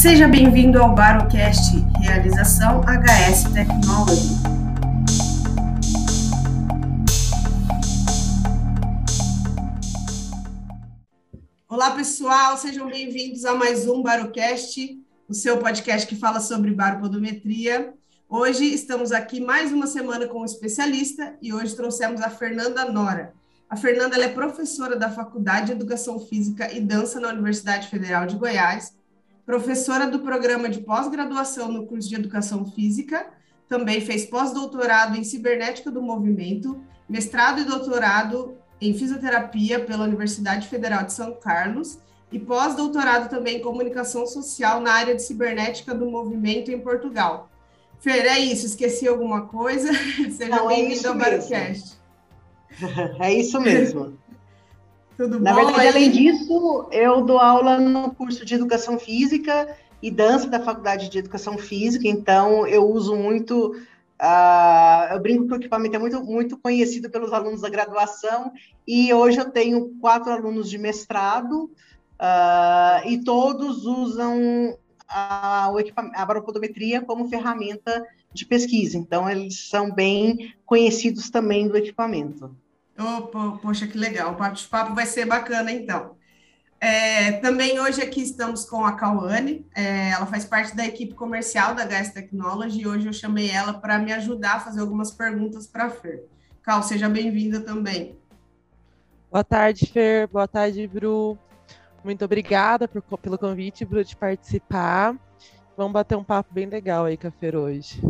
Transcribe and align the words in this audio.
Seja 0.00 0.26
bem-vindo 0.26 0.78
ao 0.78 0.94
Barocast, 0.94 1.76
realização 2.00 2.80
HS 2.80 3.52
Technology. 3.52 4.30
Olá, 11.68 11.90
pessoal, 11.90 12.56
sejam 12.56 12.88
bem-vindos 12.88 13.44
a 13.44 13.54
mais 13.54 13.86
um 13.86 14.02
Barocast, 14.02 14.98
o 15.28 15.34
seu 15.34 15.58
podcast 15.58 16.08
que 16.08 16.16
fala 16.16 16.40
sobre 16.40 16.70
baropodometria. 16.70 17.92
Hoje 18.26 18.64
estamos 18.72 19.12
aqui 19.12 19.38
mais 19.38 19.70
uma 19.70 19.86
semana 19.86 20.26
com 20.26 20.40
um 20.40 20.46
especialista 20.46 21.36
e 21.42 21.52
hoje 21.52 21.76
trouxemos 21.76 22.22
a 22.22 22.30
Fernanda 22.30 22.90
Nora. 22.90 23.34
A 23.68 23.76
Fernanda 23.76 24.18
é 24.18 24.28
professora 24.28 24.96
da 24.96 25.10
Faculdade 25.10 25.66
de 25.66 25.72
Educação 25.72 26.18
Física 26.18 26.72
e 26.72 26.80
Dança 26.80 27.20
na 27.20 27.28
Universidade 27.28 27.88
Federal 27.88 28.24
de 28.24 28.36
Goiás, 28.36 28.98
professora 29.50 30.06
do 30.06 30.20
programa 30.20 30.68
de 30.68 30.78
pós-graduação 30.78 31.72
no 31.72 31.84
curso 31.84 32.08
de 32.08 32.14
Educação 32.14 32.64
Física, 32.64 33.26
também 33.68 34.00
fez 34.00 34.24
pós-doutorado 34.24 35.16
em 35.16 35.24
Cibernética 35.24 35.90
do 35.90 36.00
Movimento, 36.00 36.80
mestrado 37.08 37.60
e 37.60 37.64
doutorado 37.64 38.54
em 38.80 38.94
Fisioterapia 38.94 39.80
pela 39.80 40.04
Universidade 40.04 40.68
Federal 40.68 41.02
de 41.02 41.12
São 41.12 41.34
Carlos 41.34 41.98
e 42.30 42.38
pós-doutorado 42.38 43.28
também 43.28 43.56
em 43.56 43.60
Comunicação 43.60 44.24
Social 44.24 44.80
na 44.80 44.92
área 44.92 45.16
de 45.16 45.22
Cibernética 45.22 45.92
do 45.92 46.08
Movimento 46.08 46.70
em 46.70 46.78
Portugal. 46.78 47.50
Fer, 47.98 48.26
é 48.26 48.38
isso. 48.38 48.66
Esqueci 48.66 49.08
alguma 49.08 49.46
coisa? 49.46 49.92
Seja 50.30 50.62
é 50.62 50.66
bem-vindo 50.68 51.06
é 51.08 51.10
ao 51.10 51.16
Barocast. 51.16 51.98
É 53.18 53.34
isso 53.34 53.60
mesmo. 53.60 54.16
Tudo 55.20 55.38
Na 55.38 55.52
bom? 55.52 55.66
Verdade, 55.66 55.80
aí? 55.80 55.88
além 55.88 56.10
disso, 56.10 56.88
eu 56.90 57.20
dou 57.20 57.38
aula 57.38 57.78
no 57.78 58.14
curso 58.14 58.42
de 58.42 58.54
Educação 58.54 58.98
Física 58.98 59.76
e 60.00 60.10
Dança 60.10 60.48
da 60.48 60.58
Faculdade 60.58 61.10
de 61.10 61.18
Educação 61.18 61.58
Física, 61.58 62.08
então 62.08 62.66
eu 62.66 62.88
uso 62.88 63.14
muito 63.14 63.76
Uh, 64.22 65.14
eu 65.14 65.20
brinco 65.20 65.46
que 65.46 65.54
o 65.54 65.56
equipamento 65.56 65.96
é 65.96 65.98
muito, 65.98 66.22
muito 66.22 66.58
conhecido 66.58 67.08
pelos 67.08 67.32
alunos 67.32 67.62
da 67.62 67.70
graduação 67.70 68.52
e 68.86 69.14
hoje 69.14 69.38
eu 69.38 69.50
tenho 69.50 69.94
quatro 69.98 70.30
alunos 70.30 70.68
de 70.68 70.76
mestrado 70.76 71.64
uh, 71.64 73.08
e 73.08 73.24
todos 73.24 73.86
usam 73.86 74.76
a, 75.08 75.70
a 76.16 76.26
baropodometria 76.26 77.00
como 77.00 77.30
ferramenta 77.30 78.06
de 78.30 78.44
pesquisa. 78.44 78.98
Então, 78.98 79.28
eles 79.28 79.70
são 79.70 79.90
bem 79.90 80.52
conhecidos 80.66 81.30
também 81.30 81.66
do 81.66 81.78
equipamento. 81.78 82.54
Oh, 83.00 83.58
poxa, 83.58 83.86
que 83.86 83.96
legal. 83.96 84.32
O 84.32 84.36
bate-papo 84.36 84.94
vai 84.94 85.06
ser 85.06 85.24
bacana, 85.24 85.72
então. 85.72 86.16
É, 86.80 87.32
também 87.40 87.78
hoje 87.78 88.00
aqui 88.00 88.22
estamos 88.22 88.64
com 88.64 88.86
a 88.86 88.92
Cauane, 88.92 89.66
é, 89.74 90.12
ela 90.12 90.24
faz 90.24 90.46
parte 90.46 90.74
da 90.74 90.86
equipe 90.86 91.12
comercial 91.12 91.74
da 91.74 91.84
Gas 91.84 92.10
Technology 92.10 92.80
e 92.80 92.86
hoje 92.86 93.06
eu 93.06 93.12
chamei 93.12 93.50
ela 93.50 93.74
para 93.74 93.98
me 93.98 94.10
ajudar 94.14 94.54
a 94.54 94.60
fazer 94.60 94.80
algumas 94.80 95.10
perguntas 95.10 95.66
para 95.66 95.84
a 95.84 95.90
Fer. 95.90 96.24
Cal, 96.62 96.82
seja 96.82 97.06
bem-vinda 97.06 97.60
também. 97.60 98.18
Boa 99.30 99.44
tarde, 99.44 99.86
Fer. 99.86 100.26
Boa 100.28 100.48
tarde, 100.48 100.86
Bru. 100.86 101.38
Muito 102.02 102.24
obrigada 102.24 102.88
por, 102.88 103.02
pelo 103.18 103.36
convite, 103.36 103.84
Bru, 103.84 104.02
de 104.02 104.16
participar. 104.16 105.14
Vamos 105.76 105.92
bater 105.92 106.16
um 106.16 106.24
papo 106.24 106.52
bem 106.52 106.66
legal 106.66 107.04
aí 107.04 107.16
com 107.16 107.28
a 107.28 107.30
Fer 107.30 107.56
hoje. 107.56 108.00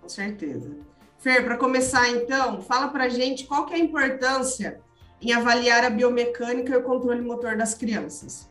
Com 0.00 0.08
certeza. 0.08 0.70
Fer, 1.20 1.44
para 1.44 1.58
começar 1.58 2.08
então, 2.08 2.62
fala 2.62 2.88
para 2.88 3.10
gente 3.10 3.44
qual 3.44 3.66
que 3.66 3.74
é 3.74 3.76
a 3.76 3.80
importância 3.80 4.80
em 5.20 5.34
avaliar 5.34 5.84
a 5.84 5.90
biomecânica 5.90 6.72
e 6.72 6.76
o 6.78 6.82
controle 6.82 7.20
motor 7.20 7.58
das 7.58 7.74
crianças. 7.74 8.48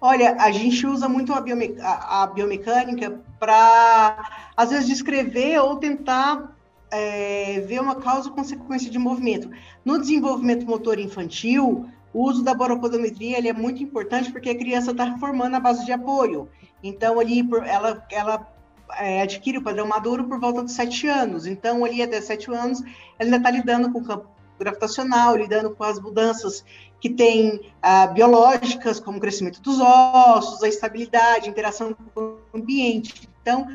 Olha, 0.00 0.36
a 0.40 0.50
gente 0.50 0.86
usa 0.86 1.06
muito 1.06 1.34
a, 1.34 1.40
biome 1.40 1.76
a, 1.78 2.22
a 2.22 2.26
biomecânica 2.28 3.20
para, 3.38 4.46
às 4.56 4.70
vezes, 4.70 4.86
descrever 4.86 5.58
ou 5.58 5.76
tentar 5.76 6.56
é, 6.90 7.60
ver 7.60 7.82
uma 7.82 7.96
causa 7.96 8.30
e 8.30 8.32
consequência 8.32 8.90
de 8.90 8.98
movimento. 8.98 9.50
No 9.84 10.00
desenvolvimento 10.00 10.64
motor 10.64 10.98
infantil, 10.98 11.90
o 12.10 12.22
uso 12.22 12.42
da 12.42 12.54
boropodometria 12.54 13.36
ele 13.36 13.48
é 13.48 13.52
muito 13.52 13.82
importante 13.82 14.32
porque 14.32 14.48
a 14.48 14.56
criança 14.56 14.92
está 14.92 15.18
formando 15.18 15.56
a 15.56 15.60
base 15.60 15.84
de 15.84 15.92
apoio. 15.92 16.48
Então, 16.82 17.20
ali, 17.20 17.46
ela, 17.66 18.06
ela 18.10 18.55
é, 18.98 19.22
adquire 19.22 19.58
o 19.58 19.62
padrão 19.62 19.86
maduro 19.86 20.24
por 20.24 20.38
volta 20.38 20.62
dos 20.62 20.72
sete 20.72 21.06
anos. 21.06 21.46
Então, 21.46 21.84
ali 21.84 22.02
até 22.02 22.20
sete 22.20 22.50
anos, 22.50 22.80
ela 23.18 23.26
ainda 23.26 23.36
está 23.36 23.50
lidando 23.50 23.92
com 23.92 23.98
o 23.98 24.04
campo 24.04 24.28
gravitacional, 24.58 25.36
lidando 25.36 25.74
com 25.74 25.84
as 25.84 26.00
mudanças 26.00 26.64
que 27.00 27.10
tem 27.10 27.72
ah, 27.82 28.06
biológicas, 28.06 28.98
como 28.98 29.18
o 29.18 29.20
crescimento 29.20 29.60
dos 29.60 29.78
ossos, 29.80 30.62
a 30.62 30.68
estabilidade, 30.68 31.46
a 31.46 31.50
interação 31.50 31.94
com 32.14 32.20
o 32.20 32.58
ambiente. 32.58 33.28
Então, 33.42 33.66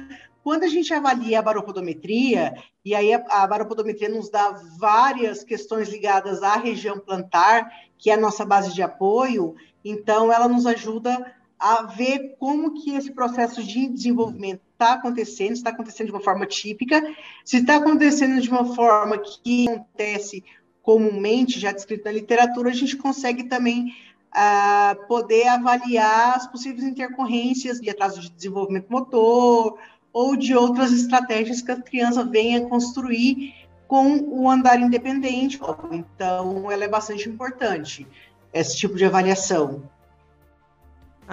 quando 0.43 0.63
a 0.63 0.67
gente 0.67 0.91
avalia 0.93 1.39
a 1.39 1.41
baropodometria, 1.41 2.53
e 2.83 2.95
aí 2.95 3.13
a, 3.13 3.23
a 3.29 3.47
baropodometria 3.47 4.09
nos 4.09 4.29
dá 4.29 4.59
várias 4.79 5.43
questões 5.43 5.87
ligadas 5.89 6.41
à 6.41 6.55
região 6.55 6.99
plantar, 6.99 7.69
que 7.97 8.09
é 8.09 8.15
a 8.15 8.19
nossa 8.19 8.43
base 8.43 8.73
de 8.73 8.81
apoio, 8.81 9.55
então 9.85 10.31
ela 10.31 10.47
nos 10.47 10.65
ajuda 10.65 11.35
a 11.59 11.83
ver 11.83 12.35
como 12.39 12.73
que 12.73 12.95
esse 12.95 13.11
processo 13.11 13.63
de 13.63 13.87
desenvolvimento 13.87 14.61
está 14.81 14.93
acontecendo, 14.93 15.53
está 15.53 15.69
acontecendo 15.69 16.07
de 16.07 16.13
uma 16.13 16.21
forma 16.21 16.45
típica, 16.45 17.01
se 17.45 17.57
está 17.57 17.75
acontecendo 17.75 18.41
de 18.41 18.49
uma 18.49 18.75
forma 18.75 19.19
que 19.19 19.69
acontece 19.69 20.43
comumente, 20.81 21.59
já 21.59 21.71
descrito 21.71 22.05
na 22.05 22.11
literatura, 22.11 22.71
a 22.71 22.73
gente 22.73 22.97
consegue 22.97 23.43
também 23.43 23.93
uh, 24.33 25.07
poder 25.07 25.47
avaliar 25.47 26.35
as 26.35 26.47
possíveis 26.47 26.83
intercorrências 26.83 27.79
de 27.79 27.89
atraso 27.89 28.19
de 28.19 28.31
desenvolvimento 28.31 28.89
motor, 28.89 29.77
ou 30.13 30.35
de 30.35 30.55
outras 30.55 30.91
estratégias 30.91 31.61
que 31.61 31.71
a 31.71 31.81
criança 31.81 32.25
venha 32.25 32.67
construir 32.67 33.53
com 33.87 34.17
o 34.29 34.49
andar 34.49 34.79
independente. 34.79 35.59
Então, 35.91 36.69
ela 36.71 36.83
é 36.83 36.87
bastante 36.87 37.29
importante, 37.29 38.07
esse 38.51 38.77
tipo 38.77 38.95
de 38.95 39.05
avaliação. 39.05 39.83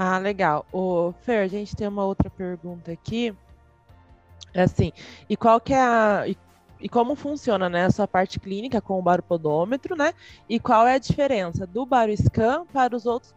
Ah, 0.00 0.16
legal. 0.16 0.64
O 0.72 1.12
Fer, 1.22 1.42
a 1.42 1.48
gente 1.48 1.74
tem 1.74 1.88
uma 1.88 2.04
outra 2.04 2.30
pergunta 2.30 2.92
aqui. 2.92 3.34
É 4.54 4.62
assim, 4.62 4.92
e 5.28 5.36
qual 5.36 5.60
que 5.60 5.74
é 5.74 5.80
a, 5.80 6.22
e, 6.24 6.38
e 6.78 6.88
como 6.88 7.16
funciona 7.16 7.68
né, 7.68 7.80
essa 7.80 8.06
parte 8.06 8.38
clínica 8.38 8.80
com 8.80 8.96
o 8.96 9.02
baropodômetro, 9.02 9.96
né? 9.96 10.14
E 10.48 10.60
qual 10.60 10.86
é 10.86 10.94
a 10.94 10.98
diferença 10.98 11.66
do 11.66 11.84
baroscan 11.84 12.64
para 12.66 12.94
os 12.94 13.06
outros 13.06 13.34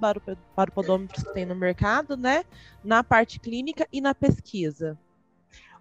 baropodômetros 0.55 1.23
que 1.23 1.33
tem 1.33 1.47
no 1.47 1.55
mercado, 1.55 2.16
né? 2.16 2.44
Na 2.83 3.03
parte 3.03 3.39
clínica 3.39 3.88
e 3.91 3.99
na 3.99 4.13
pesquisa? 4.13 4.95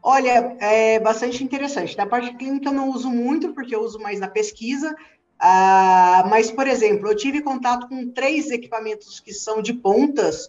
Olha, 0.03 0.57
é 0.61 0.99
bastante 0.99 1.45
interessante. 1.45 1.95
Na 1.95 2.07
parte 2.07 2.35
clínica 2.39 2.71
eu 2.71 2.73
não 2.73 2.89
uso 2.89 3.11
muito, 3.11 3.53
porque 3.53 3.77
eu 3.77 3.83
uso 3.83 3.99
mais 3.99 4.19
na 4.19 4.29
pesquisa. 4.29 4.97
Ah, 5.41 6.27
mas, 6.29 6.51
por 6.51 6.69
exemplo, 6.69 7.09
eu 7.09 7.17
tive 7.17 7.41
contato 7.41 7.89
com 7.89 8.11
três 8.11 8.51
equipamentos 8.51 9.21
que 9.21 9.33
são 9.33 9.63
de 9.63 9.73
pontas, 9.73 10.49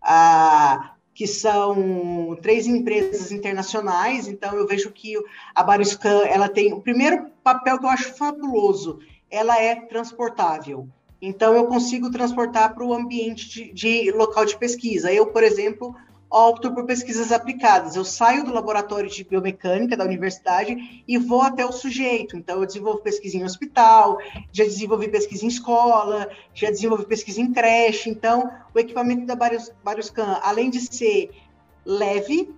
ah, 0.00 0.94
que 1.12 1.26
são 1.26 2.38
três 2.40 2.68
empresas 2.68 3.32
internacionais. 3.32 4.28
Então, 4.28 4.54
eu 4.54 4.64
vejo 4.64 4.92
que 4.92 5.14
a 5.52 5.62
Baroscan, 5.64 6.22
ela 6.24 6.48
tem 6.48 6.72
o 6.72 6.80
primeiro 6.80 7.26
papel 7.42 7.80
que 7.80 7.84
eu 7.84 7.90
acho 7.90 8.16
fabuloso. 8.16 9.00
Ela 9.28 9.60
é 9.60 9.74
transportável. 9.74 10.88
Então, 11.20 11.54
eu 11.54 11.66
consigo 11.66 12.08
transportar 12.08 12.72
para 12.72 12.84
o 12.84 12.94
ambiente 12.94 13.48
de, 13.48 13.72
de 13.72 14.12
local 14.12 14.44
de 14.44 14.56
pesquisa. 14.56 15.12
Eu, 15.12 15.26
por 15.26 15.42
exemplo, 15.42 15.96
opto 16.30 16.72
por 16.72 16.84
pesquisas 16.84 17.32
aplicadas. 17.32 17.96
Eu 17.96 18.04
saio 18.04 18.44
do 18.44 18.52
laboratório 18.52 19.08
de 19.08 19.24
biomecânica 19.24 19.96
da 19.96 20.04
universidade 20.04 21.02
e 21.06 21.18
vou 21.18 21.42
até 21.42 21.64
o 21.64 21.72
sujeito. 21.72 22.36
Então, 22.36 22.60
eu 22.60 22.66
desenvolvo 22.66 23.00
pesquisa 23.00 23.36
em 23.36 23.44
hospital, 23.44 24.18
já 24.52 24.64
desenvolvi 24.64 25.08
pesquisa 25.08 25.44
em 25.44 25.48
escola, 25.48 26.28
já 26.54 26.70
desenvolvi 26.70 27.06
pesquisa 27.06 27.40
em 27.40 27.52
creche. 27.52 28.10
Então, 28.10 28.50
o 28.74 28.78
equipamento 28.78 29.24
da 29.24 29.36
Barioscan, 29.36 30.38
além 30.42 30.70
de 30.70 30.80
ser 30.80 31.30
leve, 31.84 32.54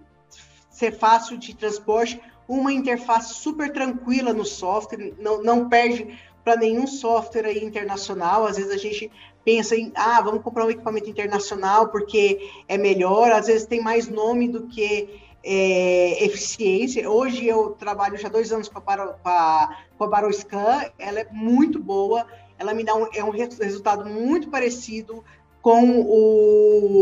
ser 0.70 0.92
fácil 0.92 1.38
de 1.38 1.54
transporte, 1.54 2.20
uma 2.48 2.72
interface 2.72 3.34
super 3.34 3.72
tranquila 3.72 4.32
no 4.32 4.44
software, 4.44 5.14
não, 5.20 5.40
não 5.42 5.68
perde 5.68 6.18
para 6.42 6.56
nenhum 6.56 6.86
software 6.86 7.46
aí 7.46 7.64
internacional. 7.64 8.46
Às 8.46 8.56
vezes 8.56 8.72
a 8.72 8.76
gente 8.76 9.10
pensa 9.44 9.76
em, 9.76 9.92
ah, 9.94 10.20
vamos 10.20 10.42
comprar 10.42 10.66
um 10.66 10.70
equipamento 10.70 11.08
internacional 11.08 11.88
porque 11.88 12.38
é 12.68 12.76
melhor, 12.76 13.32
às 13.32 13.46
vezes 13.46 13.66
tem 13.66 13.80
mais 13.80 14.08
nome 14.08 14.48
do 14.48 14.66
que 14.66 15.20
é, 15.42 16.24
eficiência. 16.24 17.08
Hoje 17.10 17.46
eu 17.46 17.70
trabalho 17.70 18.16
já 18.16 18.28
dois 18.28 18.52
anos 18.52 18.68
com 18.68 18.78
a, 18.78 19.76
com 19.96 20.04
a 20.04 20.06
Baroscan, 20.06 20.84
ela 20.98 21.20
é 21.20 21.26
muito 21.32 21.78
boa, 21.78 22.26
ela 22.58 22.74
me 22.74 22.84
dá 22.84 22.94
um, 22.94 23.06
é 23.14 23.24
um 23.24 23.30
resultado 23.30 24.08
muito 24.08 24.48
parecido 24.50 25.24
com 25.62 26.00
o 26.00 26.99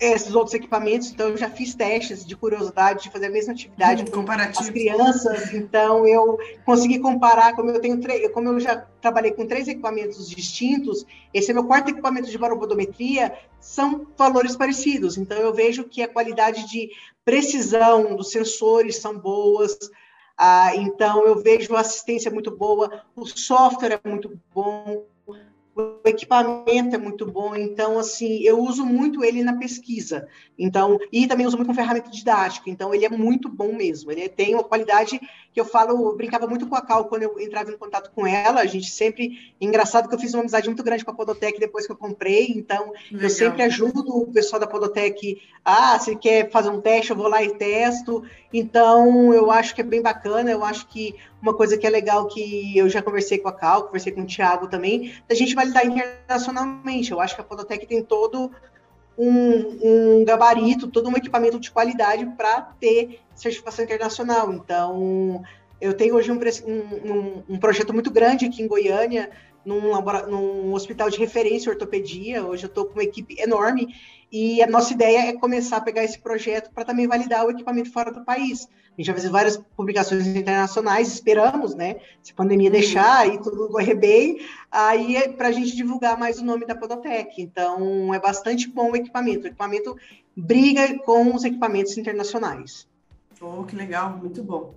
esses 0.00 0.34
outros 0.34 0.54
equipamentos, 0.54 1.10
então 1.10 1.28
eu 1.28 1.36
já 1.36 1.50
fiz 1.50 1.74
testes 1.74 2.24
de 2.24 2.34
curiosidade 2.34 3.02
de 3.02 3.10
fazer 3.10 3.26
a 3.26 3.30
mesma 3.30 3.52
atividade 3.52 4.02
hum, 4.02 4.06
com 4.06 4.32
as 4.32 4.70
crianças, 4.70 5.52
então 5.52 6.06
eu 6.06 6.38
consegui 6.64 6.98
comparar, 6.98 7.54
como 7.54 7.70
eu 7.70 7.80
tenho 7.80 8.00
como 8.32 8.48
eu 8.48 8.58
já 8.58 8.76
trabalhei 9.02 9.32
com 9.32 9.46
três 9.46 9.68
equipamentos 9.68 10.30
distintos, 10.30 11.04
esse 11.34 11.50
é 11.50 11.54
meu 11.54 11.64
quarto 11.64 11.90
equipamento 11.90 12.30
de 12.30 12.38
baropodometria, 12.38 13.36
são 13.60 14.06
valores 14.16 14.56
parecidos, 14.56 15.18
então 15.18 15.36
eu 15.36 15.52
vejo 15.52 15.84
que 15.84 16.02
a 16.02 16.08
qualidade 16.08 16.66
de 16.70 16.88
precisão 17.22 18.16
dos 18.16 18.30
sensores 18.30 18.96
são 18.96 19.18
boas, 19.18 19.78
ah, 20.34 20.74
então 20.76 21.26
eu 21.26 21.42
vejo 21.42 21.76
a 21.76 21.80
assistência 21.80 22.30
muito 22.30 22.50
boa, 22.50 23.04
o 23.14 23.26
software 23.26 24.00
é 24.02 24.08
muito 24.08 24.40
bom, 24.54 25.04
o 25.80 26.08
equipamento 26.08 26.94
é 26.94 26.98
muito 26.98 27.26
bom, 27.26 27.54
então, 27.54 27.98
assim, 27.98 28.42
eu 28.42 28.58
uso 28.58 28.84
muito 28.84 29.24
ele 29.24 29.42
na 29.42 29.56
pesquisa, 29.56 30.28
então, 30.58 30.98
e 31.12 31.26
também 31.26 31.46
uso 31.46 31.56
muito 31.56 31.66
como 31.66 31.78
ferramenta 31.78 32.10
didática, 32.10 32.68
então 32.68 32.94
ele 32.94 33.04
é 33.04 33.08
muito 33.08 33.48
bom 33.48 33.72
mesmo, 33.72 34.10
ele 34.10 34.28
tem 34.28 34.54
uma 34.54 34.64
qualidade 34.64 35.20
que 35.52 35.60
eu 35.60 35.64
falo, 35.64 36.10
eu 36.10 36.16
brincava 36.16 36.46
muito 36.46 36.66
com 36.66 36.76
a 36.76 36.80
Cal 36.80 37.06
quando 37.06 37.22
eu 37.22 37.40
entrava 37.40 37.70
em 37.70 37.76
contato 37.76 38.10
com 38.14 38.26
ela, 38.26 38.60
a 38.60 38.66
gente 38.66 38.90
sempre, 38.90 39.54
engraçado 39.60 40.08
que 40.08 40.14
eu 40.14 40.18
fiz 40.18 40.32
uma 40.34 40.40
amizade 40.40 40.68
muito 40.68 40.82
grande 40.82 41.04
com 41.04 41.10
a 41.10 41.14
Podotec 41.14 41.58
depois 41.58 41.86
que 41.86 41.92
eu 41.92 41.96
comprei, 41.96 42.48
então, 42.48 42.92
Legal. 43.10 43.22
eu 43.22 43.30
sempre 43.30 43.62
ajudo 43.62 44.16
o 44.16 44.32
pessoal 44.32 44.60
da 44.60 44.66
Podotec, 44.66 45.40
ah, 45.64 45.98
se 45.98 46.14
quer 46.16 46.50
fazer 46.50 46.70
um 46.70 46.80
teste, 46.80 47.10
eu 47.10 47.16
vou 47.16 47.28
lá 47.28 47.42
e 47.42 47.54
testo, 47.54 48.22
então, 48.52 49.32
eu 49.32 49.50
acho 49.50 49.74
que 49.74 49.80
é 49.80 49.84
bem 49.84 50.02
bacana, 50.02 50.50
eu 50.50 50.64
acho 50.64 50.86
que 50.88 51.14
uma 51.40 51.54
coisa 51.54 51.78
que 51.78 51.86
é 51.86 51.90
legal 51.90 52.26
que 52.26 52.76
eu 52.76 52.88
já 52.88 53.00
conversei 53.00 53.38
com 53.38 53.48
a 53.48 53.52
Cal, 53.52 53.84
conversei 53.84 54.12
com 54.12 54.22
o 54.22 54.26
Thiago 54.26 54.68
também, 54.68 55.14
a 55.28 55.34
gente 55.34 55.54
internacionalmente. 55.84 57.12
Eu 57.12 57.20
acho 57.20 57.34
que 57.34 57.40
a 57.40 57.44
Podotec 57.44 57.86
tem 57.86 58.02
todo 58.02 58.50
um, 59.16 60.20
um 60.20 60.24
gabarito, 60.24 60.88
todo 60.88 61.08
um 61.08 61.16
equipamento 61.16 61.60
de 61.60 61.70
qualidade 61.70 62.24
para 62.36 62.62
ter 62.80 63.20
certificação 63.34 63.84
internacional. 63.84 64.52
Então, 64.52 65.42
eu 65.80 65.94
tenho 65.94 66.14
hoje 66.14 66.30
um, 66.30 66.38
um, 66.38 67.42
um, 67.48 67.58
projeto 67.58 67.92
muito 67.92 68.10
grande 68.10 68.46
aqui 68.46 68.62
em 68.62 68.68
Goiânia, 68.68 69.30
num, 69.64 69.92
num 70.28 70.72
hospital 70.72 71.10
de 71.10 71.18
referência 71.18 71.70
ortopedia. 71.70 72.44
Hoje 72.44 72.64
eu 72.64 72.68
estou 72.68 72.86
com 72.86 72.94
uma 72.94 73.04
equipe 73.04 73.40
enorme 73.40 73.94
e 74.32 74.62
a 74.62 74.66
nossa 74.66 74.92
ideia 74.92 75.28
é 75.28 75.32
começar 75.32 75.78
a 75.78 75.80
pegar 75.80 76.04
esse 76.04 76.18
projeto 76.18 76.70
para 76.72 76.84
também 76.84 77.06
validar 77.06 77.44
o 77.44 77.50
equipamento 77.50 77.92
fora 77.92 78.12
do 78.12 78.24
país. 78.24 78.68
A 78.96 79.00
gente 79.00 79.06
vai 79.06 79.16
fazer 79.16 79.30
várias 79.30 79.56
publicações 79.56 80.26
internacionais, 80.26 81.08
esperamos, 81.08 81.74
né? 81.74 81.96
Se 82.22 82.32
a 82.32 82.34
pandemia 82.34 82.70
deixar 82.70 83.26
e 83.26 83.40
tudo 83.40 83.68
correr 83.68 83.94
bem, 83.94 84.40
aí 84.70 85.16
é 85.16 85.28
para 85.28 85.48
a 85.48 85.52
gente 85.52 85.74
divulgar 85.74 86.18
mais 86.18 86.38
o 86.38 86.44
nome 86.44 86.66
da 86.66 86.74
Podotec. 86.74 87.40
Então, 87.40 88.12
é 88.12 88.20
bastante 88.20 88.68
bom 88.68 88.90
o 88.90 88.96
equipamento. 88.96 89.44
O 89.44 89.46
equipamento 89.46 89.96
briga 90.36 90.98
com 90.98 91.34
os 91.34 91.44
equipamentos 91.44 91.96
internacionais. 91.96 92.89
Oh, 93.40 93.64
que 93.64 93.74
legal, 93.74 94.18
muito 94.18 94.42
bom. 94.42 94.74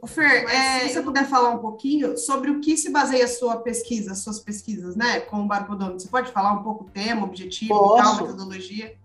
O 0.00 0.06
Fer, 0.06 0.44
é, 0.44 0.88
se 0.88 0.94
você 0.94 1.02
puder 1.02 1.26
falar 1.26 1.50
um 1.50 1.58
pouquinho 1.58 2.16
sobre 2.16 2.50
o 2.50 2.60
que 2.60 2.76
se 2.76 2.90
baseia 2.90 3.24
a 3.24 3.28
sua 3.28 3.58
pesquisa, 3.58 4.14
suas 4.14 4.40
pesquisas, 4.40 4.96
né, 4.96 5.20
com 5.20 5.42
o 5.42 5.46
barcodômetro. 5.46 6.00
Você 6.00 6.08
pode 6.08 6.30
falar 6.30 6.52
um 6.52 6.62
pouco 6.62 6.84
o 6.84 6.90
tema, 6.90 7.24
objetivo, 7.24 7.96
tal, 7.96 8.16
metodologia? 8.16 8.96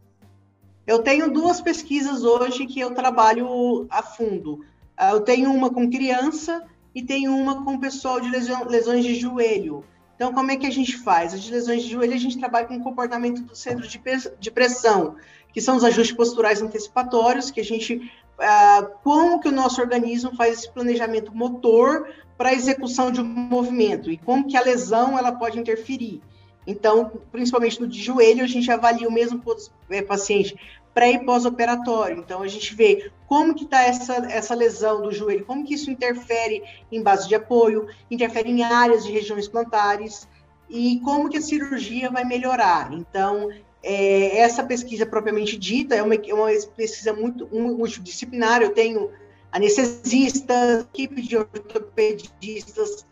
Eu 0.87 0.99
tenho 0.99 1.31
duas 1.31 1.59
pesquisas 1.59 2.23
hoje 2.23 2.65
que 2.65 2.79
eu 2.79 2.93
trabalho 2.93 3.85
a 3.89 4.01
fundo. 4.01 4.63
Ah, 4.95 5.11
eu 5.11 5.21
tenho 5.21 5.51
uma 5.51 5.69
com 5.69 5.89
criança 5.89 6.63
e 6.93 7.01
tenho 7.01 7.35
uma 7.35 7.63
com 7.63 7.79
pessoal 7.79 8.19
de 8.19 8.29
lesões 8.29 9.03
de 9.03 9.15
joelho. 9.15 9.83
Então, 10.15 10.33
como 10.33 10.51
é 10.51 10.55
que 10.55 10.67
a 10.67 10.71
gente 10.71 10.97
faz? 10.97 11.33
As 11.33 11.49
lesões 11.49 11.83
de 11.83 11.89
joelho, 11.89 12.13
a 12.13 12.17
gente 12.17 12.37
trabalha 12.37 12.67
com 12.67 12.77
o 12.77 12.83
comportamento 12.83 13.41
do 13.41 13.55
centro 13.55 13.87
de 13.87 14.51
pressão, 14.51 15.15
que 15.51 15.59
são 15.59 15.75
os 15.75 15.83
ajustes 15.83 16.15
posturais 16.15 16.61
antecipatórios, 16.61 17.49
que 17.49 17.59
a 17.59 17.63
gente 17.63 18.11
ah, 18.41 18.89
como 19.03 19.39
que 19.39 19.47
o 19.47 19.51
nosso 19.51 19.79
organismo 19.79 20.35
faz 20.35 20.59
esse 20.59 20.71
planejamento 20.71 21.35
motor 21.35 22.09
para 22.37 22.49
a 22.49 22.53
execução 22.53 23.11
de 23.11 23.21
um 23.21 23.23
movimento 23.23 24.09
e 24.09 24.17
como 24.17 24.47
que 24.47 24.57
a 24.57 24.63
lesão 24.63 25.17
ela 25.17 25.31
pode 25.31 25.59
interferir. 25.59 26.21
Então, 26.65 27.11
principalmente 27.31 27.79
no 27.79 27.87
de 27.87 28.01
joelho, 28.01 28.43
a 28.43 28.47
gente 28.47 28.69
avalia 28.71 29.07
o 29.07 29.11
mesmo 29.11 29.41
é, 29.89 30.01
paciente 30.01 30.55
pré 30.93 31.11
e 31.11 31.25
pós-operatório. 31.25 32.17
Então, 32.17 32.41
a 32.41 32.47
gente 32.47 32.75
vê 32.75 33.11
como 33.27 33.55
que 33.55 33.63
está 33.63 33.83
essa, 33.83 34.15
essa 34.31 34.53
lesão 34.53 35.01
do 35.01 35.11
joelho, 35.11 35.45
como 35.45 35.63
que 35.63 35.75
isso 35.75 35.89
interfere 35.89 36.61
em 36.91 37.01
base 37.01 37.27
de 37.27 37.35
apoio, 37.35 37.87
interfere 38.09 38.49
em 38.49 38.63
áreas 38.63 39.05
de 39.05 39.11
regiões 39.11 39.47
plantares 39.47 40.27
e 40.69 40.99
como 41.03 41.29
que 41.29 41.37
a 41.37 41.41
cirurgia 41.41 42.09
vai 42.09 42.25
melhorar. 42.25 42.91
Então, 42.93 43.49
é, 43.83 44.37
essa 44.37 44.63
pesquisa 44.63 45.05
propriamente 45.05 45.57
dita 45.57 45.95
é 45.95 46.03
uma, 46.03 46.15
é 46.15 46.33
uma 46.33 46.49
pesquisa 46.75 47.13
muito 47.13 47.47
multidisciplinar. 47.51 48.61
Eu 48.61 48.71
tenho 48.71 49.11
anestesistas, 49.51 50.81
equipe 50.81 51.21
de 51.21 51.37
ortopedistas 51.37 53.05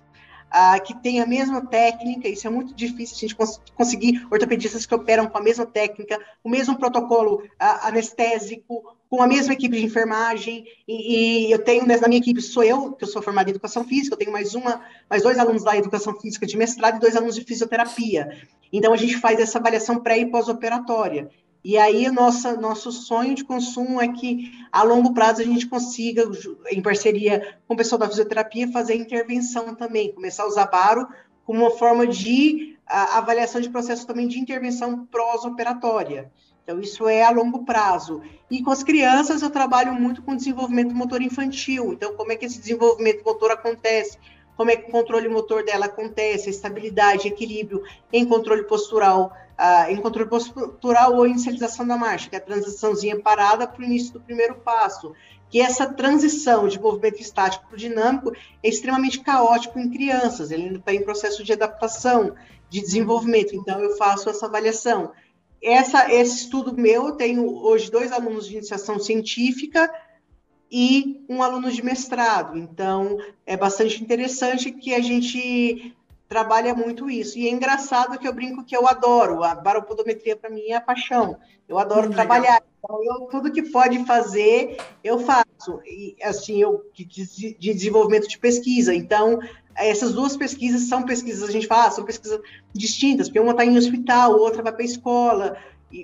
ah, 0.51 0.79
que 0.79 0.93
tem 0.93 1.21
a 1.21 1.25
mesma 1.25 1.65
técnica. 1.65 2.27
Isso 2.27 2.47
é 2.47 2.49
muito 2.49 2.73
difícil 2.73 3.15
a 3.15 3.19
gente 3.19 3.35
cons 3.35 3.61
conseguir 3.75 4.25
ortopedistas 4.31 4.85
que 4.85 4.95
operam 4.95 5.27
com 5.27 5.37
a 5.37 5.41
mesma 5.41 5.65
técnica, 5.65 6.19
o 6.43 6.49
mesmo 6.49 6.77
protocolo 6.77 7.43
ah, 7.59 7.87
anestésico, 7.87 8.95
com 9.09 9.23
a 9.23 9.27
mesma 9.27 9.53
equipe 9.53 9.75
de 9.75 9.83
enfermagem, 9.83 10.65
e, 10.87 11.47
e, 11.47 11.51
eu 11.51 11.63
tenho 11.63 11.83
na 11.85 12.07
minha 12.07 12.21
equipe, 12.21 12.39
sou 12.41 12.63
eu, 12.63 12.91
que 12.91 13.03
eu 13.03 13.07
sou 13.07 13.23
formada 13.23 13.49
em 13.49 13.51
educação 13.51 13.83
física, 13.83 14.13
eu 14.13 14.19
tenho 14.19 14.31
mais 14.31 14.53
uma, 14.53 14.81
mais 15.09 15.23
dois 15.23 15.39
alunos 15.39 15.63
da 15.63 15.75
educação 15.75 16.13
física 16.19 16.45
de 16.45 16.55
mestrado 16.55 16.97
e 16.97 16.99
dois 16.99 17.15
alunos 17.15 17.33
de 17.33 17.43
fisioterapia. 17.43 18.37
Então 18.71 18.93
a 18.93 18.97
gente 18.97 19.17
faz 19.17 19.39
essa 19.39 19.57
avaliação 19.57 19.99
pré 19.99 20.19
e 20.19 20.27
pós-operatória. 20.27 21.31
E 21.63 21.77
aí 21.77 22.09
nossa, 22.09 22.55
nosso 22.55 22.91
sonho 22.91 23.35
de 23.35 23.43
consumo 23.43 24.01
é 24.01 24.07
que 24.07 24.51
a 24.71 24.83
longo 24.83 25.13
prazo 25.13 25.41
a 25.41 25.45
gente 25.45 25.67
consiga, 25.67 26.23
em 26.71 26.81
parceria 26.81 27.57
com 27.67 27.73
o 27.73 27.77
pessoal 27.77 27.99
da 27.99 28.07
fisioterapia, 28.07 28.71
fazer 28.71 28.95
intervenção 28.95 29.75
também, 29.75 30.13
começar 30.13 30.43
a 30.43 30.47
usar 30.47 30.67
baro 30.67 31.07
como 31.45 31.61
uma 31.61 31.71
forma 31.71 32.05
de 32.07 32.77
a, 32.85 33.17
avaliação 33.17 33.59
de 33.59 33.69
processo 33.69 34.05
também 34.05 34.27
de 34.27 34.39
intervenção 34.39 35.05
pós-operatória. 35.05 36.31
Então, 36.63 36.79
isso 36.79 37.07
é 37.07 37.23
a 37.23 37.31
longo 37.31 37.65
prazo. 37.65 38.21
E 38.49 38.61
com 38.61 38.69
as 38.69 38.83
crianças, 38.83 39.41
eu 39.41 39.49
trabalho 39.49 39.91
muito 39.93 40.21
com 40.21 40.35
desenvolvimento 40.35 40.93
motor 40.93 41.19
infantil. 41.19 41.93
Então, 41.93 42.13
como 42.15 42.31
é 42.31 42.35
que 42.35 42.45
esse 42.45 42.59
desenvolvimento 42.59 43.23
motor 43.23 43.49
acontece? 43.49 44.19
Como 44.55 44.69
é 44.69 44.75
que 44.75 44.89
o 44.89 44.91
controle 44.91 45.27
motor 45.27 45.63
dela 45.63 45.87
acontece? 45.87 46.49
Estabilidade, 46.49 47.27
equilíbrio 47.27 47.81
em 48.13 48.23
controle 48.23 48.63
postural, 48.65 49.33
uh, 49.59 49.91
em 49.91 49.97
controle 49.97 50.29
postural 50.29 51.15
ou 51.15 51.27
inicialização 51.27 51.85
da 51.85 51.97
marcha, 51.97 52.29
que 52.29 52.35
é 52.35 52.39
a 52.39 52.41
transiçãozinha 52.41 53.19
parada 53.19 53.67
para 53.67 53.81
o 53.81 53.85
início 53.85 54.13
do 54.13 54.21
primeiro 54.21 54.55
passo. 54.55 55.13
Que 55.49 55.59
essa 55.59 55.91
transição 55.91 56.67
de 56.67 56.79
movimento 56.79 57.19
estático 57.19 57.65
para 57.67 57.73
o 57.73 57.77
dinâmico 57.77 58.31
é 58.63 58.69
extremamente 58.69 59.19
caótico 59.19 59.79
em 59.79 59.89
crianças. 59.89 60.51
Ele 60.51 60.63
ainda 60.63 60.79
está 60.79 60.93
em 60.93 61.03
processo 61.03 61.43
de 61.43 61.51
adaptação, 61.51 62.35
de 62.69 62.81
desenvolvimento. 62.81 63.55
Então, 63.55 63.79
eu 63.81 63.97
faço 63.97 64.29
essa 64.29 64.45
avaliação 64.45 65.11
essa, 65.61 66.11
esse 66.13 66.43
estudo 66.43 66.75
meu, 66.75 67.07
eu 67.07 67.11
tenho 67.13 67.45
hoje 67.45 67.91
dois 67.91 68.11
alunos 68.11 68.47
de 68.47 68.53
iniciação 68.53 68.97
científica 68.97 69.91
e 70.71 71.25
um 71.27 71.41
aluno 71.43 71.71
de 71.71 71.83
mestrado. 71.83 72.57
Então, 72.57 73.17
é 73.45 73.57
bastante 73.57 74.01
interessante 74.01 74.71
que 74.71 74.93
a 74.93 75.01
gente 75.01 75.95
trabalha 76.29 76.75
muito 76.75 77.09
isso. 77.09 77.37
E 77.37 77.47
é 77.47 77.51
engraçado 77.51 78.17
que 78.19 78.27
eu 78.27 78.33
brinco 78.33 78.63
que 78.63 78.77
eu 78.77 78.87
adoro. 78.87 79.43
A 79.43 79.55
baropodometria, 79.55 80.35
para 80.35 80.49
mim, 80.49 80.67
é 80.69 80.75
a 80.75 80.81
paixão. 80.81 81.37
Eu 81.67 81.79
adoro 81.79 82.07
hum, 82.07 82.11
trabalhar. 82.11 82.61
Então, 82.77 83.03
eu, 83.03 83.27
tudo 83.27 83.51
que 83.51 83.63
pode 83.63 84.05
fazer, 84.05 84.77
eu 85.03 85.19
faço. 85.19 85.81
E, 85.85 86.15
assim, 86.23 86.61
eu 86.61 86.85
de, 86.93 87.05
de 87.05 87.73
desenvolvimento 87.73 88.27
de 88.29 88.37
pesquisa. 88.37 88.93
Então, 88.93 89.39
essas 89.75 90.13
duas 90.13 90.37
pesquisas 90.37 90.83
são 90.83 91.03
pesquisas, 91.03 91.47
a 91.47 91.51
gente 91.51 91.67
fala, 91.67 91.87
ah, 91.87 91.91
são 91.91 92.05
pesquisas 92.05 92.39
distintas, 92.73 93.27
porque 93.27 93.39
uma 93.39 93.51
está 93.51 93.65
em 93.65 93.77
hospital, 93.77 94.37
outra 94.37 94.61
vai 94.61 94.73
para 94.73 94.81
a 94.81 94.85
escola, 94.85 95.57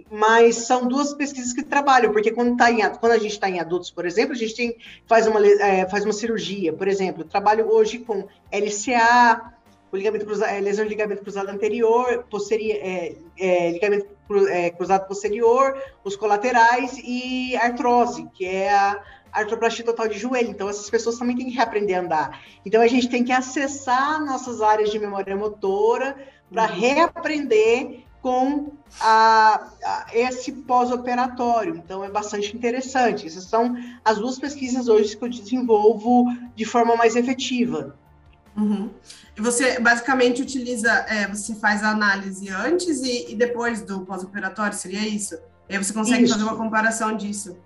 mas 0.10 0.56
são 0.66 0.88
duas 0.88 1.14
pesquisas 1.14 1.52
que 1.52 1.62
trabalham, 1.62 2.12
porque 2.12 2.32
quando, 2.32 2.56
tá 2.56 2.72
em, 2.72 2.90
quando 2.98 3.12
a 3.12 3.18
gente 3.18 3.34
está 3.34 3.50
em 3.50 3.60
adultos, 3.60 3.92
por 3.92 4.06
exemplo, 4.06 4.34
a 4.34 4.38
gente 4.38 4.56
tem, 4.56 4.78
faz, 5.06 5.28
uma, 5.28 5.46
é, 5.46 5.88
faz 5.90 6.06
uma 6.06 6.14
cirurgia, 6.14 6.72
por 6.72 6.88
exemplo, 6.88 7.24
eu 7.24 7.28
trabalho 7.28 7.70
hoje 7.70 8.00
com 8.00 8.28
LCA, 8.52 9.55
o 9.96 9.98
ligamento 9.98 10.26
cruzado, 10.26 10.50
é, 10.50 10.60
lesão 10.60 10.86
de 10.86 10.90
ligamento 10.90 11.22
cruzado 11.22 11.50
anterior, 11.50 12.26
posterior, 12.30 12.78
é, 12.82 13.16
é, 13.40 13.72
ligamento 13.72 14.08
é, 14.50 14.70
cruzado 14.72 15.08
posterior, 15.08 15.82
os 16.04 16.16
colaterais 16.16 16.98
e 17.04 17.56
artrose, 17.56 18.28
que 18.34 18.46
é 18.46 18.72
a 18.72 19.02
artroplastia 19.32 19.86
total 19.86 20.08
de 20.08 20.18
joelho. 20.18 20.50
Então, 20.50 20.70
essas 20.70 20.90
pessoas 20.90 21.18
também 21.18 21.36
têm 21.36 21.48
que 21.48 21.56
reaprender 21.56 21.98
a 21.98 22.02
andar. 22.02 22.42
Então, 22.66 22.82
a 22.82 22.88
gente 22.88 23.10
tem 23.10 23.24
que 23.24 23.32
acessar 23.32 24.24
nossas 24.24 24.62
áreas 24.62 24.90
de 24.90 25.00
memória 25.00 25.36
motora 25.36 26.16
para 26.52 26.64
uhum. 26.64 26.80
reaprender 26.80 28.06
com 28.22 28.72
a, 29.00 29.68
a, 29.84 30.06
esse 30.14 30.52
pós-operatório. 30.52 31.76
Então, 31.76 32.04
é 32.04 32.10
bastante 32.10 32.56
interessante. 32.56 33.28
Essas 33.28 33.46
são 33.46 33.76
as 34.04 34.18
duas 34.18 34.40
pesquisas 34.40 34.88
hoje 34.88 35.16
que 35.16 35.24
eu 35.24 35.30
desenvolvo 35.30 36.26
de 36.56 36.66
forma 36.66 36.96
mais 36.96 37.16
efetiva. 37.16 37.96
Uhum. 38.56 38.90
E 39.38 39.42
você 39.42 39.80
basicamente 39.80 40.42
utiliza, 40.42 40.90
é, 41.10 41.28
você 41.28 41.56
faz 41.56 41.84
a 41.84 41.90
análise 41.90 42.50
antes 42.50 43.02
e, 43.02 43.34
e 43.34 43.36
depois 43.36 43.82
do 43.82 44.02
pós-operatório, 44.02 44.78
seria 44.78 45.06
isso? 45.06 45.38
E 45.70 45.76
aí 45.76 45.84
você 45.84 45.94
consegue 45.94 46.24
Isso. 46.24 46.34
fazer 46.34 46.46
uma 46.46 46.56
comparação 46.56 47.16
disso. 47.16 47.58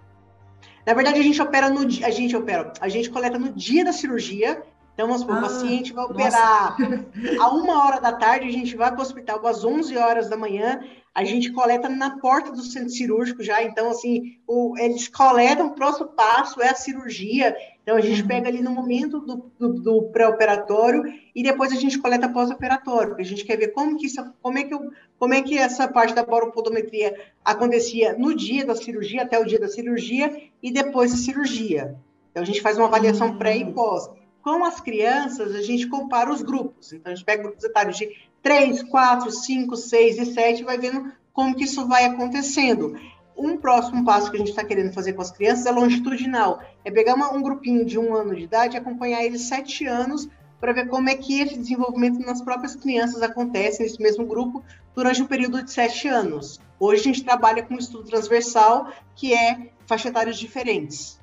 Na 0.86 0.94
verdade, 0.94 1.20
a 1.20 1.24
gente 1.24 1.42
opera 1.42 1.70
no 1.70 1.82
a 1.82 2.10
gente 2.10 2.36
opera, 2.36 2.74
a 2.80 2.90
gente 2.90 3.10
coleta 3.10 3.38
no 3.38 3.52
dia 3.54 3.84
da 3.84 3.92
cirurgia. 3.92 4.64
Então, 5.00 5.08
vamos 5.08 5.22
supor, 5.22 5.38
ah, 5.38 5.40
o 5.40 5.42
paciente 5.44 5.94
vai 5.94 6.04
operar 6.04 6.78
nossa. 6.78 7.06
a 7.40 7.50
uma 7.56 7.86
hora 7.86 8.02
da 8.02 8.12
tarde, 8.12 8.50
a 8.50 8.52
gente 8.52 8.76
vai 8.76 8.92
para 8.92 9.00
o 9.00 9.02
hospital 9.02 9.48
às 9.48 9.64
11 9.64 9.96
horas 9.96 10.28
da 10.28 10.36
manhã, 10.36 10.82
a 11.16 11.24
gente 11.24 11.54
coleta 11.54 11.88
na 11.88 12.20
porta 12.20 12.52
do 12.52 12.62
centro 12.62 12.90
cirúrgico 12.90 13.42
já, 13.42 13.64
então, 13.64 13.92
assim, 13.92 14.38
o, 14.46 14.78
eles 14.78 15.08
coletam, 15.08 15.68
o 15.68 15.74
próximo 15.74 16.08
passo 16.08 16.62
é 16.62 16.72
a 16.72 16.76
cirurgia, 16.76 17.56
então, 17.82 17.96
a 17.96 18.02
gente 18.02 18.24
uhum. 18.24 18.28
pega 18.28 18.50
ali 18.50 18.62
no 18.62 18.72
momento 18.72 19.22
do, 19.22 19.50
do, 19.58 19.74
do 19.82 20.04
pré-operatório 20.12 21.02
e 21.34 21.42
depois 21.42 21.72
a 21.72 21.76
gente 21.76 21.98
coleta 21.98 22.28
pós-operatório, 22.28 23.12
porque 23.12 23.24
a 23.24 23.26
gente 23.26 23.46
quer 23.46 23.56
ver 23.56 23.70
como 23.70 23.96
que, 23.96 24.06
isso, 24.06 24.22
como, 24.42 24.58
é 24.58 24.66
que 24.66 24.74
eu, 24.74 24.92
como 25.18 25.34
é 25.34 25.42
que 25.42 25.58
essa 25.58 25.88
parte 25.88 26.14
da 26.14 26.26
boropodometria 26.26 27.16
acontecia 27.46 28.18
no 28.18 28.36
dia 28.36 28.66
da 28.66 28.76
cirurgia, 28.76 29.22
até 29.22 29.40
o 29.40 29.46
dia 29.46 29.62
da 29.62 29.70
cirurgia, 29.70 30.42
e 30.62 30.74
depois 30.74 31.12
da 31.12 31.18
cirurgia. 31.18 31.96
Então, 32.32 32.44
a 32.44 32.46
gente 32.46 32.62
faz 32.62 32.78
uma 32.78 32.88
avaliação 32.88 33.38
pré 33.38 33.56
e 33.56 33.72
pós. 33.72 34.19
Com 34.50 34.66
as 34.66 34.82
crianças, 34.82 35.54
a 35.54 35.62
gente 35.62 35.86
compara 35.86 36.34
os 36.34 36.42
grupos. 36.42 36.92
Então, 36.92 37.14
a 37.14 37.16
gente 37.16 37.24
pega 37.24 37.44
grupos 37.44 37.64
etários 37.64 37.96
de 37.96 38.10
3, 38.42 38.82
4, 38.82 39.30
5, 39.30 39.76
6 39.76 40.18
e 40.18 40.34
7 40.34 40.62
e 40.62 40.66
vai 40.66 40.76
vendo 40.76 41.14
como 41.32 41.56
que 41.56 41.66
isso 41.66 41.88
vai 41.88 42.06
acontecendo 42.06 43.00
um 43.38 43.58
próximo 43.58 44.04
passo 44.04 44.32
que 44.32 44.38
a 44.38 44.40
gente 44.40 44.50
está 44.50 44.64
querendo 44.64 44.92
fazer 44.92 45.14
com 45.14 45.22
as 45.22 45.30
crianças 45.30 45.68
é 45.68 45.72
longitudinal. 45.72 46.64
É 46.84 46.90
pegar 46.90 47.14
uma, 47.14 47.32
um 47.32 47.44
grupinho 47.44 47.86
de 47.86 48.00
um 48.00 48.16
ano 48.16 48.36
de 48.36 48.42
idade 48.42 48.76
e 48.76 48.80
acompanhar 48.80 49.24
eles 49.24 49.44
sete 49.44 49.86
anos 49.86 50.28
para 50.60 50.74
ver 50.74 50.88
como 50.88 51.10
é 51.10 51.16
que 51.16 51.40
esse 51.40 51.56
desenvolvimento 51.56 52.18
nas 52.26 52.42
próprias 52.42 52.76
crianças 52.76 53.22
acontece 53.22 53.84
nesse 53.84 54.02
mesmo 54.02 54.26
grupo 54.26 54.64
durante 54.96 55.22
um 55.22 55.28
período 55.28 55.62
de 55.62 55.72
sete 55.72 56.08
anos. 56.08 56.60
Hoje 56.80 57.02
a 57.02 57.04
gente 57.04 57.24
trabalha 57.24 57.62
com 57.62 57.76
estudo 57.76 58.06
transversal 58.06 58.92
que 59.16 59.32
é 59.32 59.70
faixa 59.86 60.10
etárias 60.10 60.40
diferentes. 60.40 61.19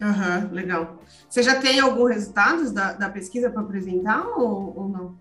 Uhum, 0.00 0.52
legal. 0.52 0.98
Você 1.28 1.42
já 1.42 1.60
tem 1.60 1.78
alguns 1.78 2.10
resultados 2.10 2.72
da, 2.72 2.92
da 2.92 3.10
pesquisa 3.10 3.50
para 3.50 3.60
apresentar 3.60 4.26
ou, 4.26 4.74
ou, 4.76 4.88
não? 4.88 5.18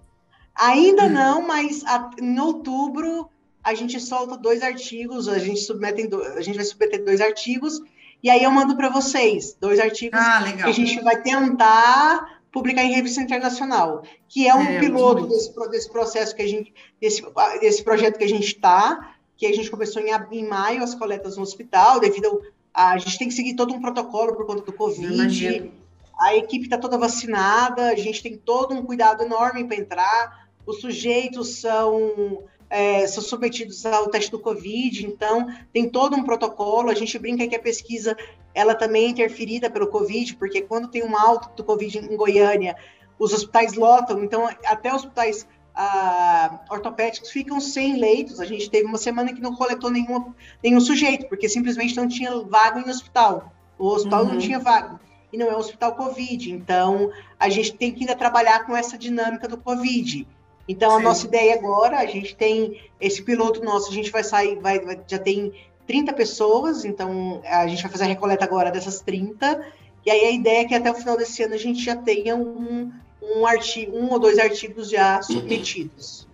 Ainda 0.55 1.09
não, 1.09 1.45
mas 1.45 1.83
a, 1.86 2.09
em 2.19 2.39
outubro 2.39 3.29
a 3.63 3.74
gente 3.74 4.00
solta 4.00 4.38
dois 4.38 4.62
artigos, 4.63 5.27
a 5.27 5.38
gente 5.38 5.59
submete, 5.59 6.09
a 6.36 6.41
gente 6.41 6.55
vai 6.55 6.65
submeter 6.65 7.03
dois 7.03 7.19
artigos 7.19 7.81
e 8.24 8.29
aí 8.29 8.43
eu 8.43 8.51
mando 8.51 8.75
para 8.75 8.89
vocês 8.89 9.55
dois 9.59 9.79
artigos 9.79 10.19
ah, 10.19 10.43
que 10.51 10.63
a 10.63 10.71
gente 10.71 11.01
vai 11.01 11.21
tentar 11.21 12.39
publicar 12.51 12.83
em 12.83 12.93
revista 12.93 13.21
internacional, 13.21 14.03
que 14.27 14.48
é 14.48 14.55
um 14.55 14.63
é, 14.63 14.79
piloto 14.79 15.27
desse, 15.27 15.53
desse 15.69 15.91
processo 15.91 16.36
que 16.36 16.41
a 16.41 16.48
gente, 16.48 16.74
desse, 17.00 17.24
desse 17.59 17.83
projeto 17.83 18.17
que 18.17 18.24
a 18.24 18.29
gente 18.29 18.48
está, 18.48 19.15
que 19.38 19.45
a 19.45 19.53
gente 19.53 19.69
começou 19.69 20.01
em, 20.01 20.09
em 20.31 20.48
maio 20.48 20.83
as 20.83 20.95
coletas 20.95 21.38
no 21.38 21.43
hospital, 21.43 22.00
devido 22.00 22.27
a, 22.27 22.59
a 22.73 22.97
gente 22.97 23.17
tem 23.17 23.27
que 23.27 23.33
seguir 23.33 23.55
todo 23.55 23.73
um 23.73 23.81
protocolo 23.81 24.35
por 24.35 24.45
conta 24.45 24.61
do 24.61 24.73
Covid. 24.73 25.71
A 26.19 26.35
equipe 26.35 26.65
está 26.65 26.77
toda 26.77 26.97
vacinada, 26.97 27.89
a 27.89 27.95
gente 27.95 28.21
tem 28.21 28.38
todo 28.38 28.73
um 28.73 28.85
cuidado 28.85 29.23
enorme 29.23 29.63
para 29.63 29.77
entrar. 29.77 30.49
Os 30.65 30.81
sujeitos 30.81 31.59
são 31.59 32.43
é, 32.69 33.07
são 33.07 33.23
submetidos 33.23 33.85
ao 33.85 34.09
teste 34.09 34.29
do 34.29 34.39
Covid, 34.39 35.05
então 35.07 35.47
tem 35.73 35.89
todo 35.89 36.15
um 36.15 36.23
protocolo. 36.23 36.89
A 36.89 36.93
gente 36.93 37.17
brinca 37.17 37.47
que 37.47 37.55
a 37.55 37.59
pesquisa 37.59 38.15
ela 38.53 38.75
também 38.75 39.05
é 39.05 39.09
interferida 39.09 39.69
pelo 39.69 39.88
Covid, 39.88 40.35
porque 40.35 40.61
quando 40.61 40.88
tem 40.88 41.03
um 41.03 41.17
alto 41.17 41.55
do 41.55 41.63
Covid 41.63 41.97
em 41.97 42.15
Goiânia, 42.15 42.75
os 43.17 43.33
hospitais 43.33 43.73
lotam, 43.73 44.23
então 44.23 44.47
até 44.65 44.93
hospitais 44.93 45.47
ah, 45.81 46.59
ortopédicos 46.69 47.29
ficam 47.29 47.62
sem 47.62 47.98
leitos. 47.98 48.41
A 48.41 48.45
gente 48.45 48.69
teve 48.69 48.86
uma 48.86 48.98
semana 48.98 49.33
que 49.33 49.39
não 49.39 49.55
coletou 49.55 49.89
nenhum, 49.89 50.33
nenhum 50.62 50.81
sujeito, 50.81 51.25
porque 51.29 51.48
simplesmente 51.48 51.95
não 51.95 52.05
tinha 52.05 52.38
vaga 52.41 52.81
em 52.81 52.89
hospital. 52.89 53.53
O 53.77 53.88
hospital 53.88 54.25
uhum. 54.25 54.33
não 54.33 54.38
tinha 54.38 54.59
vaga. 54.59 55.00
E 55.31 55.38
não 55.38 55.48
é 55.48 55.55
um 55.55 55.59
hospital 55.59 55.95
Covid. 55.95 56.51
Então, 56.51 57.09
a 57.39 57.48
gente 57.48 57.75
tem 57.75 57.93
que 57.93 58.01
ainda 58.01 58.13
trabalhar 58.13 58.65
com 58.65 58.75
essa 58.75 58.98
dinâmica 58.98 59.48
do 59.48 59.57
Covid. 59.57 60.27
Então, 60.67 60.91
Sim. 60.91 60.98
a 60.98 61.00
nossa 61.00 61.25
ideia 61.25 61.53
agora, 61.53 61.98
a 61.98 62.05
gente 62.05 62.36
tem 62.36 62.81
esse 63.00 63.24
piloto 63.24 63.63
nosso, 63.63 63.89
a 63.89 63.93
gente 63.93 64.12
vai 64.12 64.24
sair, 64.24 64.59
vai, 64.59 64.81
vai, 64.81 65.00
já 65.07 65.17
tem 65.17 65.53
30 65.88 66.12
pessoas, 66.12 66.83
então 66.83 67.41
a 67.45 67.65
gente 67.67 67.81
vai 67.81 67.91
fazer 67.91 68.03
a 68.03 68.07
recoleta 68.07 68.43
agora 68.43 68.69
dessas 68.69 69.00
30, 69.00 69.65
e 70.05 70.12
aí 70.12 70.25
a 70.25 70.31
ideia 70.31 70.62
é 70.62 70.65
que 70.65 70.75
até 70.75 70.91
o 70.91 70.93
final 70.93 71.17
desse 71.17 71.41
ano 71.41 71.55
a 71.55 71.57
gente 71.57 71.83
já 71.83 71.95
tenha 71.95 72.36
um, 72.36 72.91
um, 73.21 73.45
artigo, 73.45 73.97
um 73.97 74.09
ou 74.09 74.19
dois 74.19 74.38
artigos 74.38 74.89
já 74.89 75.21
submetidos. 75.21 76.27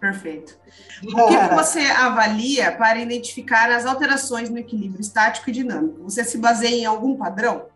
Perfeito. 0.00 0.58
O 1.02 1.26
que, 1.26 1.54
você 1.54 1.80
avalia 1.80 2.72
para 2.72 2.98
identificar 2.98 3.70
as 3.70 3.84
alterações 3.84 4.48
no 4.48 4.58
equilíbrio 4.58 5.00
estático 5.00 5.50
e 5.50 5.52
dinâmico? 5.52 6.02
Você 6.04 6.24
se 6.24 6.38
baseia 6.38 6.74
em 6.74 6.86
algum 6.86 7.16
padrão? 7.16 7.66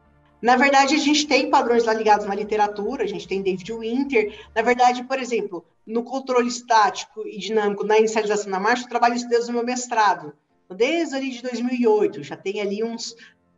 Na 0.40 0.56
verdade, 0.56 0.94
a 0.94 0.98
gente 0.98 1.26
tem 1.26 1.50
padrões 1.50 1.84
lá 1.84 1.94
ligados 1.94 2.26
na 2.26 2.34
literatura, 2.34 3.04
a 3.04 3.06
gente 3.06 3.26
tem 3.26 3.42
David 3.42 3.72
Winter. 3.72 4.46
Na 4.54 4.62
verdade, 4.62 5.04
por 5.04 5.18
exemplo, 5.18 5.64
no 5.86 6.02
controle 6.02 6.48
estático 6.48 7.26
e 7.26 7.38
dinâmico 7.38 7.84
na 7.84 7.98
inicialização 7.98 8.50
da 8.50 8.60
marcha, 8.60 8.84
eu 8.84 8.88
trabalho 8.88 9.14
isso 9.14 9.28
desde 9.28 9.50
o 9.50 9.54
meu 9.54 9.64
mestrado. 9.64 10.34
Desde 10.74 11.14
ali 11.14 11.30
de 11.30 11.42
2008, 11.42 12.22
já 12.22 12.36
tem 12.36 12.60
ali 12.60 12.82
uns 12.82 13.14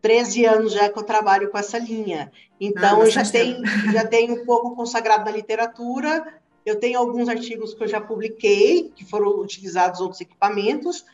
13 0.07 0.45
anos 0.45 0.73
já 0.73 0.89
que 0.89 0.97
eu 0.97 1.03
trabalho 1.03 1.51
com 1.51 1.59
essa 1.59 1.79
linha. 1.79 2.31
Então, 2.61 3.03
ah, 3.03 3.11
já 3.11 3.25
tem, 3.25 3.61
já 3.93 4.07
tem 4.07 4.31
um 4.31 4.45
pouco 4.45 4.77
consagrado 4.77 5.25
na 5.25 5.33
literatura. 5.33 6.41
Eu 6.65 6.79
tenho 6.79 6.97
alguns 6.97 7.29
artigos 7.29 7.75
que 7.75 7.83
eu 7.83 7.89
já 7.89 8.01
publiquei, 8.01 8.93
que 8.95 9.05
foram 9.05 9.41
utilizados 9.41 10.01
outros 10.01 10.21
equipamentos. 10.21 11.05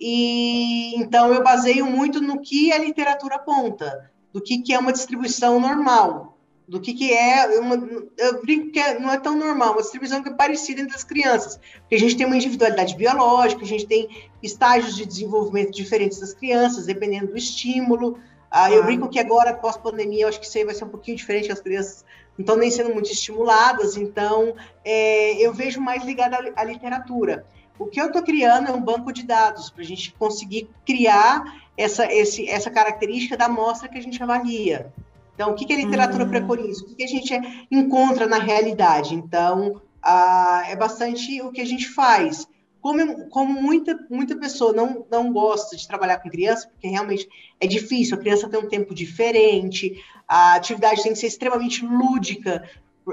E 0.00 0.96
então 0.96 1.32
eu 1.32 1.44
baseio 1.44 1.86
muito 1.86 2.20
no 2.20 2.40
que 2.40 2.72
a 2.72 2.78
literatura 2.78 3.36
aponta 3.36 4.10
do 4.32 4.40
que, 4.40 4.58
que 4.58 4.74
é 4.74 4.78
uma 4.80 4.92
distribuição 4.92 5.60
normal, 5.60 6.36
do 6.66 6.80
que, 6.80 6.92
que 6.92 7.12
é 7.12 7.60
uma. 7.60 7.76
Eu 8.18 8.42
brinco 8.42 8.72
que 8.72 8.80
é, 8.80 8.98
não 8.98 9.12
é 9.12 9.18
tão 9.20 9.36
normal, 9.36 9.74
uma 9.74 9.82
distribuição 9.82 10.24
que 10.24 10.28
é 10.28 10.32
parecida 10.32 10.80
entre 10.80 10.96
as 10.96 11.04
crianças, 11.04 11.60
porque 11.80 11.94
a 11.94 11.98
gente 11.98 12.16
tem 12.16 12.26
uma 12.26 12.36
individualidade 12.36 12.96
biológica, 12.96 13.62
a 13.62 13.66
gente 13.66 13.86
tem 13.86 14.08
estágios 14.42 14.96
de 14.96 15.06
desenvolvimento 15.06 15.70
diferentes 15.70 16.18
das 16.18 16.34
crianças, 16.34 16.86
dependendo 16.86 17.28
do 17.28 17.36
estímulo. 17.36 18.18
Ah, 18.50 18.70
eu 18.70 18.82
brinco 18.82 19.08
que 19.08 19.18
agora, 19.18 19.54
pós-pandemia, 19.54 20.24
eu 20.24 20.28
acho 20.28 20.40
que 20.40 20.46
isso 20.46 20.58
aí 20.58 20.64
vai 20.64 20.74
ser 20.74 20.84
um 20.84 20.88
pouquinho 20.88 21.16
diferente, 21.16 21.52
as 21.52 21.60
crianças 21.60 22.04
não 22.36 22.42
estão 22.42 22.56
nem 22.56 22.70
sendo 22.70 22.92
muito 22.92 23.10
estimuladas, 23.10 23.96
então 23.96 24.54
é, 24.84 25.34
eu 25.34 25.52
vejo 25.54 25.80
mais 25.80 26.04
ligado 26.04 26.34
à, 26.34 26.60
à 26.60 26.64
literatura. 26.64 27.46
O 27.78 27.86
que 27.86 28.00
eu 28.00 28.08
estou 28.08 28.22
criando 28.22 28.68
é 28.68 28.72
um 28.72 28.80
banco 28.82 29.12
de 29.12 29.22
dados 29.22 29.70
para 29.70 29.82
a 29.82 29.86
gente 29.86 30.12
conseguir 30.18 30.68
criar 30.84 31.44
essa, 31.76 32.12
esse, 32.12 32.46
essa 32.48 32.70
característica 32.70 33.36
da 33.36 33.46
amostra 33.46 33.88
que 33.88 33.96
a 33.96 34.02
gente 34.02 34.22
avalia. 34.22 34.92
Então, 35.34 35.52
o 35.52 35.54
que, 35.54 35.64
que 35.64 35.72
a 35.72 35.76
literatura 35.76 36.24
uhum. 36.24 36.30
preconiza? 36.30 36.84
O 36.84 36.88
que, 36.88 36.96
que, 36.96 37.04
a 37.04 37.08
gente 37.08 37.66
encontra 37.70 38.26
na 38.26 38.38
realidade? 38.38 39.14
Então, 39.14 39.80
ah, 40.02 40.64
é 40.68 40.76
bastante 40.76 41.40
o 41.40 41.50
que 41.50 41.62
a 41.62 41.64
gente 41.64 41.88
faz. 41.88 42.46
Como, 42.80 43.28
como 43.28 43.60
muita, 43.60 43.98
muita 44.08 44.36
pessoa 44.36 44.72
não, 44.72 45.06
não 45.10 45.32
gosta 45.32 45.76
de 45.76 45.86
trabalhar 45.86 46.18
com 46.18 46.30
criança, 46.30 46.68
porque 46.68 46.88
realmente 46.88 47.28
é 47.60 47.66
difícil, 47.66 48.16
a 48.16 48.20
criança 48.20 48.48
tem 48.48 48.58
um 48.58 48.68
tempo 48.68 48.94
diferente, 48.94 50.02
a 50.26 50.54
atividade 50.54 51.02
tem 51.02 51.12
que 51.12 51.18
ser 51.18 51.26
extremamente 51.26 51.84
lúdica, 51.84 52.68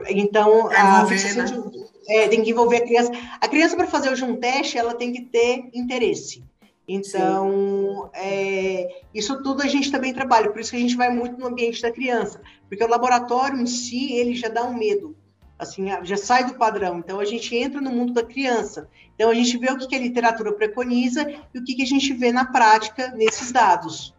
então, 0.10 0.70
a 0.70 1.04
né? 1.06 1.16
de, 1.46 1.86
é, 2.08 2.28
tem 2.28 2.44
que 2.44 2.52
envolver 2.52 2.78
a 2.78 2.86
criança. 2.86 3.12
A 3.40 3.48
criança, 3.48 3.76
para 3.76 3.88
fazer 3.88 4.10
hoje 4.10 4.24
um 4.24 4.36
teste, 4.36 4.78
ela 4.78 4.94
tem 4.94 5.12
que 5.12 5.22
ter 5.22 5.70
interesse. 5.74 6.44
Então, 6.88 8.10
é, 8.14 9.02
isso 9.14 9.42
tudo 9.44 9.62
a 9.62 9.68
gente 9.68 9.92
também 9.92 10.14
trabalha, 10.14 10.50
por 10.50 10.62
isso 10.62 10.72
que 10.72 10.78
a 10.78 10.80
gente 10.80 10.96
vai 10.96 11.10
muito 11.10 11.38
no 11.38 11.48
ambiente 11.48 11.82
da 11.82 11.92
criança, 11.92 12.42
porque 12.70 12.82
o 12.82 12.88
laboratório 12.88 13.60
em 13.60 13.66
si, 13.66 14.14
ele 14.14 14.34
já 14.34 14.48
dá 14.48 14.64
um 14.64 14.74
medo, 14.74 15.14
assim, 15.58 15.88
já 16.04 16.18
sai 16.18 16.46
do 16.46 16.56
padrão. 16.56 17.00
Então, 17.00 17.20
a 17.20 17.26
gente 17.26 17.56
entra 17.56 17.82
no 17.82 17.92
mundo 17.92 18.14
da 18.14 18.24
criança. 18.24 18.90
Então, 19.16 19.30
a 19.30 19.34
gente 19.34 19.58
vê 19.58 19.72
o 19.72 19.78
que, 19.78 19.88
que 19.88 19.96
a 19.96 20.00
literatura 20.00 20.54
preconiza 20.54 21.30
e 21.54 21.60
o 21.60 21.64
que, 21.64 21.76
que 21.76 21.84
a 21.84 21.88
gente 21.88 22.14
vê 22.14 22.32
na 22.32 22.46
prática 22.46 23.10
nesses 23.12 23.52
dados. 23.52 24.14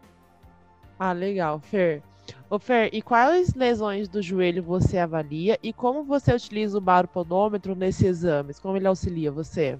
Ah, 0.98 1.12
legal, 1.12 1.60
Fer. 1.60 2.02
Ô 2.50 2.58
Fer, 2.58 2.90
e 2.92 3.00
quais 3.00 3.54
lesões 3.54 4.08
do 4.08 4.22
joelho 4.22 4.62
você 4.62 4.98
avalia 4.98 5.58
e 5.62 5.72
como 5.72 6.02
você 6.02 6.32
utiliza 6.32 6.78
o 6.78 6.80
baropodômetro 6.80 7.74
nesses 7.74 8.02
exames? 8.02 8.58
Como 8.58 8.76
ele 8.76 8.86
auxilia 8.86 9.30
você? 9.30 9.78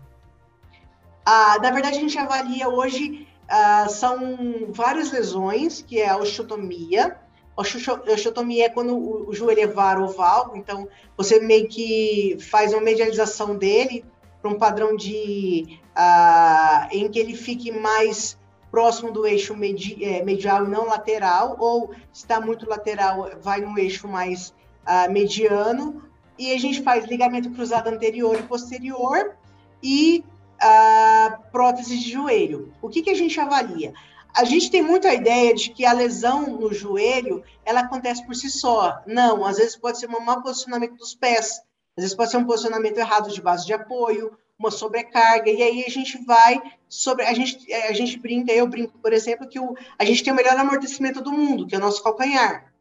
Ah, 1.27 1.59
na 1.61 1.71
verdade, 1.71 1.99
a 1.99 2.01
gente 2.01 2.19
avalia 2.19 2.69
hoje, 2.69 3.27
ah, 3.49 3.87
são 3.89 4.67
várias 4.71 5.11
lesões, 5.11 5.83
que 5.83 5.99
é 5.99 6.09
a 6.09 6.17
osteotomia. 6.19 7.19
Osteotomia 7.59 8.67
é 8.67 8.69
quando 8.69 8.97
o, 8.97 9.31
o 9.31 9.35
joelho 9.35 9.61
é 9.61 9.67
varo 9.67 10.05
oval, 10.05 10.53
então 10.55 10.89
você 11.17 11.41
meio 11.41 11.67
que 11.67 12.37
faz 12.39 12.73
uma 12.73 12.81
medialização 12.81 13.57
dele 13.57 14.05
para 14.41 14.51
um 14.51 14.55
padrão 14.55 14.95
de 14.95 15.81
ah, 15.95 16.89
em 16.93 17.11
que 17.11 17.19
ele 17.19 17.35
fique 17.35 17.73
mais 17.73 18.39
próximo 18.71 19.11
do 19.11 19.27
eixo 19.27 19.57
medi, 19.57 20.05
é, 20.05 20.23
medial 20.23 20.65
e 20.65 20.69
não 20.69 20.87
lateral, 20.87 21.57
ou 21.59 21.91
está 22.13 22.41
muito 22.41 22.69
lateral, 22.69 23.31
vai 23.43 23.61
no 23.61 23.77
eixo 23.77 24.07
mais 24.07 24.55
ah, 24.87 25.09
mediano. 25.09 26.05
E 26.39 26.53
a 26.53 26.59
gente 26.59 26.83
faz 26.83 27.07
ligamento 27.07 27.51
cruzado 27.51 27.89
anterior 27.89 28.39
e 28.39 28.43
posterior 28.45 29.35
e 29.83 30.25
Uh, 30.61 31.39
prótese 31.53 31.97
de 31.97 32.11
joelho. 32.11 32.73
O 32.83 32.89
que, 32.89 33.01
que 33.01 33.11
a 33.11 33.15
gente 33.15 33.39
avalia? 33.39 33.93
A 34.39 34.45
gente 34.45 34.71
tem 34.71 34.81
muito 34.81 35.09
a 35.09 35.13
ideia 35.13 35.53
de 35.53 35.71
que 35.71 35.85
a 35.85 35.93
lesão 35.93 36.47
no 36.61 36.73
joelho 36.73 37.43
ela 37.65 37.81
acontece 37.81 38.25
por 38.25 38.37
si 38.37 38.49
só. 38.49 39.03
Não, 39.05 39.45
às 39.45 39.57
vezes 39.57 39.75
pode 39.75 39.99
ser 39.99 40.09
um 40.09 40.21
mau 40.21 40.41
posicionamento 40.41 40.95
dos 40.95 41.13
pés, 41.13 41.61
às 41.97 42.05
vezes 42.05 42.15
pode 42.15 42.31
ser 42.31 42.37
um 42.37 42.45
posicionamento 42.45 42.99
errado 42.99 43.33
de 43.33 43.43
base 43.43 43.67
de 43.67 43.73
apoio, 43.73 44.39
uma 44.57 44.71
sobrecarga, 44.71 45.51
e 45.51 45.61
aí 45.61 45.85
a 45.85 45.91
gente 45.91 46.25
vai 46.25 46.63
sobre. 46.89 47.25
A 47.25 47.35
gente, 47.35 47.73
a 47.73 47.93
gente 47.93 48.17
brinca, 48.17 48.53
eu 48.53 48.69
brinco, 48.69 48.97
por 48.99 49.13
exemplo, 49.13 49.49
que 49.49 49.59
o, 49.59 49.75
a 49.99 50.05
gente 50.05 50.23
tem 50.23 50.33
o 50.33 50.37
melhor 50.37 50.57
amortecimento 50.57 51.21
do 51.21 51.33
mundo, 51.33 51.67
que 51.67 51.75
é 51.75 51.79
o 51.79 51.81
nosso 51.81 52.01
calcanhar. 52.01 52.73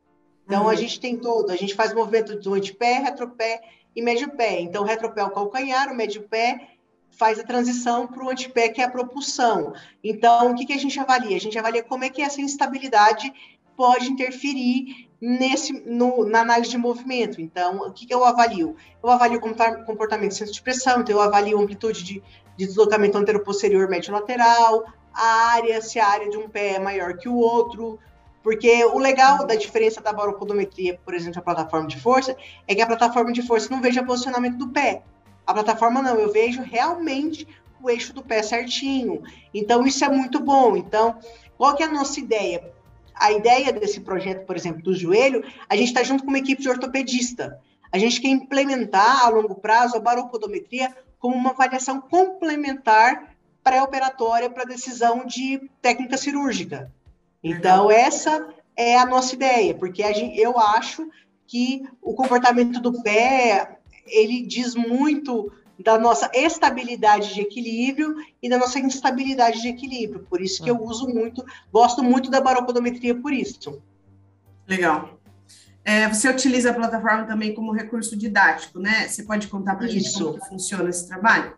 Então 0.45 0.65
uhum. 0.65 0.69
a 0.69 0.75
gente 0.75 0.99
tem 0.99 1.17
todo, 1.17 1.49
a 1.49 1.55
gente 1.55 1.73
faz 1.73 1.91
movimento 1.91 2.39
do 2.39 2.53
antepé, 2.53 2.99
retropé 2.99 3.61
e 3.95 4.01
médio 4.03 4.29
pé. 4.29 4.61
Então, 4.61 4.83
o 4.83 4.85
retropé 4.85 5.21
é 5.21 5.23
o 5.23 5.31
calcanhar, 5.31 5.91
o 5.91 5.95
médio 5.95 6.21
pé 6.29 6.76
faz 7.17 7.39
a 7.39 7.43
transição 7.43 8.07
para 8.07 8.23
o 8.23 8.29
antepé, 8.29 8.69
que 8.69 8.81
é 8.81 8.85
a 8.85 8.89
propulsão. 8.89 9.73
Então, 10.03 10.51
o 10.51 10.55
que, 10.55 10.65
que 10.65 10.73
a 10.73 10.77
gente 10.77 10.99
avalia? 10.99 11.35
A 11.35 11.39
gente 11.39 11.57
avalia 11.57 11.83
como 11.83 12.03
é 12.03 12.09
que 12.09 12.21
essa 12.21 12.39
instabilidade 12.39 13.33
pode 13.75 14.09
interferir 14.09 15.07
nesse 15.19 15.73
no, 15.85 16.25
na 16.25 16.41
análise 16.41 16.69
de 16.69 16.77
movimento. 16.77 17.41
Então, 17.41 17.77
o 17.77 17.91
que, 17.91 18.05
que 18.05 18.13
eu 18.13 18.23
avalio? 18.23 18.75
Eu 19.03 19.09
avalio 19.09 19.39
o 19.39 19.85
comportamento 19.85 20.29
de 20.29 20.37
centro 20.37 20.53
de 20.53 20.61
pressão, 20.61 21.01
então 21.01 21.15
eu 21.15 21.21
avalio 21.21 21.57
a 21.57 21.61
amplitude 21.61 22.03
de, 22.03 22.23
de 22.55 22.65
deslocamento 22.65 23.17
anteroposterior 23.17 23.89
médio-lateral, 23.89 24.85
a 25.13 25.51
área, 25.53 25.81
se 25.81 25.99
a 25.99 26.07
área 26.07 26.29
de 26.29 26.37
um 26.37 26.47
pé 26.47 26.75
é 26.75 26.79
maior 26.79 27.17
que 27.17 27.27
o 27.27 27.35
outro, 27.35 27.99
porque 28.43 28.85
o 28.85 28.99
legal 28.99 29.45
da 29.45 29.55
diferença 29.55 29.99
da 29.99 30.13
baropodometria, 30.13 30.99
por 31.03 31.13
exemplo, 31.13 31.39
a 31.39 31.43
plataforma 31.43 31.87
de 31.87 31.99
força, 31.99 32.35
é 32.67 32.75
que 32.75 32.81
a 32.81 32.87
plataforma 32.87 33.31
de 33.31 33.41
força 33.41 33.69
não 33.69 33.81
veja 33.81 34.03
posicionamento 34.03 34.57
do 34.57 34.69
pé. 34.69 35.03
A 35.47 35.53
plataforma 35.53 36.01
não, 36.01 36.19
eu 36.19 36.31
vejo 36.31 36.61
realmente 36.61 37.47
o 37.81 37.89
eixo 37.89 38.13
do 38.13 38.21
pé 38.21 38.43
certinho. 38.43 39.23
Então, 39.53 39.87
isso 39.87 40.03
é 40.03 40.09
muito 40.09 40.41
bom. 40.41 40.75
Então, 40.75 41.17
qual 41.57 41.73
que 41.73 41.81
é 41.81 41.85
a 41.85 41.91
nossa 41.91 42.19
ideia? 42.19 42.69
A 43.15 43.31
ideia 43.31 43.71
desse 43.71 44.01
projeto, 44.01 44.45
por 44.45 44.57
exemplo, 44.57 44.83
do 44.83 44.93
joelho, 44.93 45.43
a 45.69 45.75
gente 45.75 45.87
está 45.87 46.03
junto 46.03 46.23
com 46.23 46.29
uma 46.29 46.37
equipe 46.37 46.61
de 46.61 46.69
ortopedista. 46.69 47.59
A 47.91 47.97
gente 47.97 48.19
quer 48.19 48.27
implementar 48.27 49.25
a 49.25 49.29
longo 49.29 49.55
prazo 49.55 49.95
a 49.95 50.01
baropodometria 50.01 50.93
como 51.17 51.35
uma 51.35 51.51
avaliação 51.51 52.01
complementar 52.01 53.35
pré-operatória 53.63 54.49
para 54.49 54.65
decisão 54.65 55.25
de 55.25 55.69
técnica 55.81 56.17
cirúrgica. 56.17 56.91
Então, 57.43 57.89
essa 57.89 58.47
é 58.75 58.97
a 58.97 59.05
nossa 59.05 59.33
ideia, 59.33 59.73
porque 59.73 60.03
gente, 60.13 60.39
eu 60.39 60.59
acho 60.59 61.09
que 61.47 61.83
o 62.01 62.13
comportamento 62.13 62.79
do 62.79 63.01
pé, 63.01 63.79
ele 64.07 64.45
diz 64.45 64.75
muito 64.75 65.51
da 65.79 65.97
nossa 65.97 66.29
estabilidade 66.33 67.33
de 67.33 67.41
equilíbrio 67.41 68.15
e 68.41 68.49
da 68.49 68.57
nossa 68.57 68.79
instabilidade 68.79 69.61
de 69.61 69.67
equilíbrio. 69.67 70.25
Por 70.29 70.41
isso 70.41 70.63
que 70.63 70.69
eu 70.69 70.81
uso 70.81 71.07
muito, 71.07 71.45
gosto 71.71 72.03
muito 72.03 72.29
da 72.29 72.41
baropodometria 72.41 73.15
por 73.15 73.31
isso. 73.31 73.81
Legal. 74.67 75.19
É, 75.85 76.09
você 76.09 76.27
utiliza 76.29 76.71
a 76.71 76.73
plataforma 76.73 77.25
também 77.25 77.53
como 77.53 77.71
recurso 77.71 78.17
didático, 78.17 78.79
né? 78.79 79.07
Você 79.07 79.23
pode 79.23 79.47
contar 79.47 79.75
para 79.75 79.85
a 79.85 79.89
gente 79.89 80.11
como 80.11 80.43
funciona 80.45 80.89
esse 80.89 81.07
trabalho? 81.07 81.55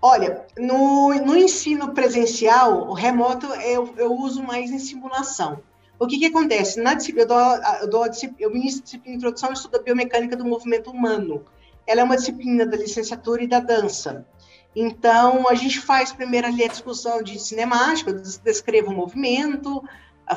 Olha, 0.00 0.46
no, 0.58 1.14
no 1.14 1.36
ensino 1.36 1.94
presencial, 1.94 2.88
o 2.88 2.92
remoto 2.92 3.46
eu, 3.46 3.94
eu 3.96 4.12
uso 4.12 4.42
mais 4.42 4.70
em 4.70 4.78
simulação. 4.78 5.62
O 5.98 6.06
que, 6.06 6.18
que 6.18 6.26
acontece? 6.26 6.80
Na 6.80 6.92
eu, 6.92 7.26
dou, 7.26 7.38
eu, 7.80 7.88
dou, 7.88 8.06
eu 8.38 8.50
ministro 8.50 8.82
disciplina 8.82 9.12
de 9.12 9.16
introdução 9.16 9.50
e 9.50 9.52
estudo 9.52 9.76
a 9.76 9.82
biomecânica 9.82 10.36
do 10.36 10.44
movimento 10.44 10.90
humano. 10.90 11.44
Ela 11.86 12.00
é 12.00 12.04
uma 12.04 12.16
disciplina 12.16 12.66
da 12.66 12.76
licenciatura 12.76 13.42
e 13.42 13.46
da 13.46 13.60
dança. 13.60 14.26
Então, 14.74 15.48
a 15.48 15.54
gente 15.54 15.80
faz 15.80 16.12
primeiro 16.12 16.48
ali 16.48 16.64
a 16.64 16.68
discussão 16.68 17.22
de 17.22 17.38
cinemática, 17.38 18.10
eu 18.10 18.20
descrevo 18.42 18.90
o 18.90 18.94
movimento, 18.94 19.82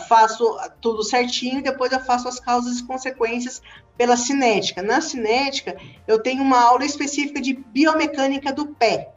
faço 0.07 0.57
tudo 0.81 1.03
certinho, 1.03 1.63
depois 1.63 1.91
eu 1.91 1.99
faço 1.99 2.27
as 2.27 2.39
causas 2.39 2.79
e 2.79 2.85
consequências 2.85 3.61
pela 3.97 4.17
cinética. 4.17 4.83
Na 4.83 5.01
cinética, 5.01 5.75
eu 6.05 6.21
tenho 6.21 6.43
uma 6.43 6.61
aula 6.61 6.85
específica 6.85 7.41
de 7.41 7.53
biomecânica 7.53 8.51
do 8.51 8.67
pé. 8.67 9.13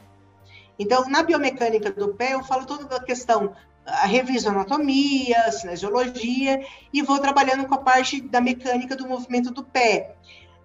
Então, 0.79 1.07
na 1.07 1.21
biomecânica 1.21 1.91
do 1.91 2.15
pé, 2.15 2.33
eu 2.33 2.43
falo 2.43 2.65
toda 2.65 2.95
a 2.95 3.03
questão, 3.03 3.53
reviso 3.85 4.49
anatomia, 4.49 5.51
cinesiologia, 5.51 6.65
e 6.93 7.01
vou 7.01 7.19
trabalhando 7.19 7.65
com 7.65 7.75
a 7.75 7.79
parte 7.79 8.21
da 8.21 8.39
mecânica 8.39 8.95
do 8.95 9.07
movimento 9.07 9.51
do 9.51 9.63
pé. 9.63 10.15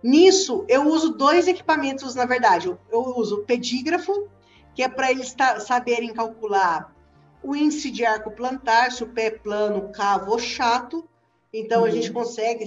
Nisso, 0.03 0.64
eu 0.69 0.87
uso 0.87 1.14
dois 1.14 1.49
equipamentos, 1.49 2.14
na 2.14 2.27
verdade. 2.27 2.69
Eu 2.90 3.01
uso 3.17 3.37
o 3.37 3.45
pedígrafo, 3.45 4.29
que 4.75 4.83
é 4.83 4.88
para 4.88 5.11
eles 5.11 5.35
saberem 5.67 6.12
calcular 6.12 6.95
o 7.43 7.55
índice 7.55 7.90
de 7.90 8.05
arco 8.05 8.31
plantar, 8.31 8.93
se 8.93 9.03
o 9.03 9.09
pé 9.09 9.27
é 9.27 9.31
plano, 9.31 9.90
cavo 9.93 10.33
ou 10.33 10.38
chato. 10.38 11.09
Então, 11.53 11.81
uhum. 11.81 11.87
a 11.87 11.90
gente 11.90 12.12
consegue 12.12 12.64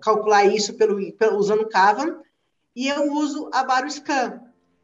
calcular 0.00 0.44
isso 0.44 0.74
pelo, 0.74 0.98
usando 1.36 1.62
o 1.62 1.68
Cavan. 1.68 2.18
E 2.74 2.88
eu 2.88 3.12
uso 3.12 3.50
a 3.52 3.62
Baroscan, 3.62 4.40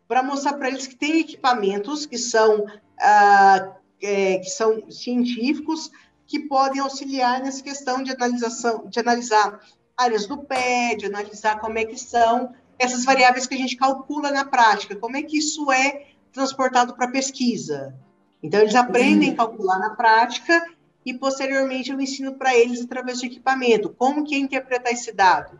para 0.07 0.23
mostrar 0.23 0.55
para 0.55 0.69
eles 0.69 0.87
que 0.87 0.97
tem 0.97 1.21
equipamentos 1.21 2.07
que 2.07 2.19
são, 2.19 2.67
ah, 3.01 3.77
é, 4.03 4.39
que 4.39 4.51
são 4.51 4.91
científicos 4.91 5.91
que 6.27 6.41
podem 6.41 6.81
auxiliar 6.81 7.41
nessa 7.41 7.63
questão 7.63 8.03
de 8.03 8.13
analisação, 8.13 8.87
de 8.87 9.01
analisar 9.01 9.61
áreas 9.97 10.27
do 10.27 10.39
pé, 10.39 10.95
de 10.95 11.07
analisar 11.07 11.59
como 11.59 11.79
é 11.79 11.85
que 11.85 11.99
são 11.99 12.55
essas 12.79 13.05
variáveis 13.05 13.47
que 13.47 13.55
a 13.55 13.59
gente 13.59 13.77
calcula 13.77 14.31
na 14.31 14.45
prática, 14.45 14.95
como 14.95 15.17
é 15.17 15.23
que 15.23 15.39
isso 15.39 15.73
é 15.73 16.07
transportado 16.33 16.95
para 16.95 17.11
pesquisa. 17.11 17.95
Então, 18.43 18.61
eles 18.61 18.75
aprendem 18.75 19.31
a 19.31 19.37
calcular 19.37 19.79
na 19.79 19.91
prática 19.91 20.65
e, 21.05 21.13
posteriormente, 21.15 21.91
eu 21.91 22.01
ensino 22.01 22.35
para 22.35 22.55
eles 22.55 22.83
através 22.83 23.19
de 23.19 23.27
equipamento, 23.27 23.93
como 23.99 24.23
que 24.23 24.35
é 24.35 24.39
interpretar 24.39 24.93
esse 24.93 25.11
dado. 25.13 25.59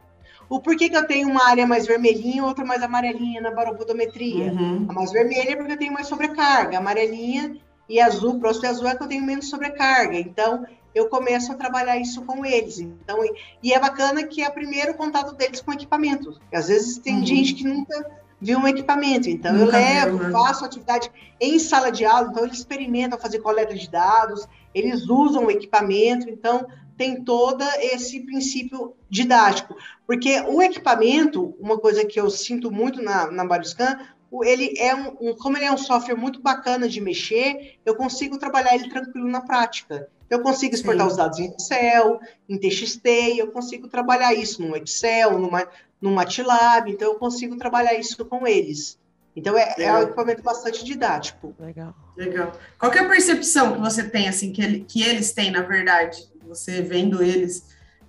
O 0.49 0.61
porquê 0.61 0.89
que 0.89 0.97
eu 0.97 1.07
tenho 1.07 1.29
uma 1.29 1.49
área 1.49 1.67
mais 1.67 1.87
vermelhinha 1.87 2.37
e 2.37 2.41
outra 2.41 2.65
mais 2.65 2.83
amarelinha 2.83 3.41
na 3.41 3.51
baropodometria? 3.51 4.53
Uhum. 4.53 4.87
A 4.89 4.93
mais 4.93 5.11
vermelha 5.11 5.53
é 5.53 5.57
porque 5.57 5.73
eu 5.73 5.79
tenho 5.79 5.93
mais 5.93 6.07
sobrecarga, 6.07 6.79
amarelinha 6.79 7.57
e 7.89 8.01
azul, 8.01 8.39
próximo 8.39 8.63
de 8.63 8.69
azul 8.69 8.89
é 8.89 8.97
que 8.97 9.03
eu 9.03 9.09
tenho 9.09 9.25
menos 9.25 9.49
sobrecarga. 9.49 10.19
Então, 10.19 10.67
eu 10.95 11.09
começo 11.09 11.53
a 11.53 11.55
trabalhar 11.55 11.97
isso 11.97 12.23
com 12.23 12.45
eles. 12.45 12.79
Então, 12.79 13.19
e 13.63 13.73
é 13.73 13.79
bacana 13.79 14.25
que 14.25 14.43
é 14.43 14.49
o 14.49 14.53
primeiro 14.53 14.95
contato 14.95 15.35
deles 15.35 15.61
com 15.61 15.73
equipamento. 15.73 16.39
Às 16.53 16.69
vezes 16.69 16.99
tem 16.99 17.19
uhum. 17.19 17.27
gente 17.27 17.55
que 17.55 17.65
nunca 17.65 18.11
viu 18.41 18.59
um 18.59 18.69
equipamento. 18.69 19.29
Então, 19.29 19.53
nunca 19.53 19.81
eu 19.81 19.85
levo, 19.85 20.19
viu, 20.19 20.27
né? 20.29 20.33
faço 20.33 20.65
atividade 20.65 21.11
em 21.41 21.59
sala 21.59 21.91
de 21.91 22.05
aula, 22.05 22.29
então 22.31 22.45
eles 22.45 22.59
experimentam 22.59 23.19
fazer 23.19 23.39
coleta 23.41 23.75
de 23.75 23.91
dados, 23.91 24.47
eles 24.75 25.09
usam 25.09 25.47
o 25.47 25.51
equipamento, 25.51 26.29
então 26.29 26.67
tem 26.97 27.23
todo 27.23 27.63
esse 27.81 28.21
princípio 28.21 28.95
didático. 29.09 29.77
Porque 30.07 30.41
o 30.41 30.61
equipamento, 30.61 31.55
uma 31.61 31.79
coisa 31.79 32.05
que 32.05 32.19
eu 32.19 32.29
sinto 32.29 32.73
muito 32.73 33.01
na, 33.01 33.31
na 33.31 33.47
Baruscan, 33.47 33.99
ele 34.45 34.75
é 34.79 34.95
um, 34.95 35.17
um, 35.21 35.35
como 35.35 35.57
ele 35.57 35.65
é 35.65 35.73
um 35.73 35.79
software 35.79 36.17
muito 36.17 36.41
bacana 36.41 36.89
de 36.89 37.01
mexer, 37.01 37.79
eu 37.85 37.95
consigo 37.95 38.39
trabalhar 38.39 38.75
ele 38.75 38.89
tranquilo 38.89 39.29
na 39.29 39.41
prática. 39.41 40.09
Eu 40.29 40.43
consigo 40.43 40.75
exportar 40.75 41.07
Sim. 41.07 41.11
os 41.11 41.17
dados 41.17 41.39
em 41.39 41.55
Excel, 41.55 42.21
em 42.49 42.59
TXT, 42.59 43.39
eu 43.39 43.51
consigo 43.51 43.89
trabalhar 43.89 44.35
isso 44.35 44.61
no 44.61 44.77
Excel, 44.77 45.39
numa, 45.39 45.67
no 46.01 46.11
MATLAB, 46.11 46.91
então 46.91 47.13
eu 47.13 47.19
consigo 47.19 47.57
trabalhar 47.57 47.95
isso 47.95 48.23
com 48.27 48.47
eles. 48.47 48.99
Então 49.35 49.57
é, 49.57 49.75
é, 49.79 49.93
um 49.93 50.03
equipamento 50.03 50.43
bastante 50.43 50.85
didático. 50.85 51.55
Legal. 51.59 51.95
Legal. 52.17 52.53
Qual 52.79 52.93
é 52.93 52.99
a 52.99 53.09
percepção 53.09 53.75
que 53.75 53.81
você 53.81 54.03
tem, 54.03 54.29
assim, 54.29 54.53
que, 54.53 54.61
ele, 54.61 54.81
que 54.81 55.03
eles 55.03 55.33
têm, 55.33 55.51
na 55.51 55.63
verdade? 55.63 56.29
Você 56.47 56.83
vendo 56.83 57.23
eles, 57.23 57.61
o 57.61 57.65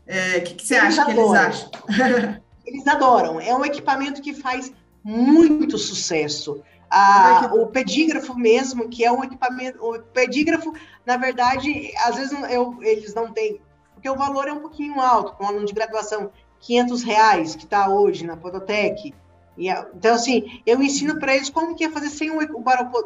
é, 0.07 0.39
que, 0.41 0.55
que, 0.55 0.65
você 0.65 0.75
eles 0.75 0.97
acha 0.97 1.11
adoram. 1.11 1.15
que 1.15 1.21
eles 1.21 1.47
acham? 1.47 2.41
eles 2.65 2.87
adoram. 2.87 3.39
É 3.39 3.55
um 3.55 3.63
equipamento 3.63 4.21
que 4.21 4.33
faz 4.33 4.73
muito 5.03 5.77
sucesso. 5.77 6.61
Ah, 6.89 7.51
o 7.53 7.67
pedígrafo 7.67 8.35
mesmo, 8.35 8.89
que 8.89 9.05
é 9.05 9.11
um 9.11 9.23
equipamento. 9.23 9.77
O 9.83 9.99
pedígrafo, 9.99 10.73
na 11.05 11.17
verdade, 11.17 11.91
às 12.05 12.15
vezes 12.15 12.37
eu, 12.49 12.77
eles 12.81 13.13
não 13.13 13.31
têm, 13.31 13.61
porque 13.93 14.09
o 14.09 14.15
valor 14.15 14.47
é 14.47 14.53
um 14.53 14.59
pouquinho 14.59 14.99
alto, 14.99 15.33
com 15.33 15.43
um 15.43 15.47
aluno 15.47 15.65
de 15.65 15.73
graduação, 15.73 16.31
500 16.61 17.03
reais, 17.03 17.55
que 17.55 17.65
está 17.65 17.89
hoje 17.89 18.25
na 18.25 18.35
Podotec. 18.35 19.13
E, 19.57 19.69
então, 19.69 20.15
assim, 20.15 20.61
eu 20.65 20.81
ensino 20.81 21.19
para 21.19 21.35
eles 21.35 21.49
como 21.49 21.75
que 21.75 21.83
é 21.83 21.91
fazer 21.91 22.09
sem 22.09 22.31
um, 22.31 22.39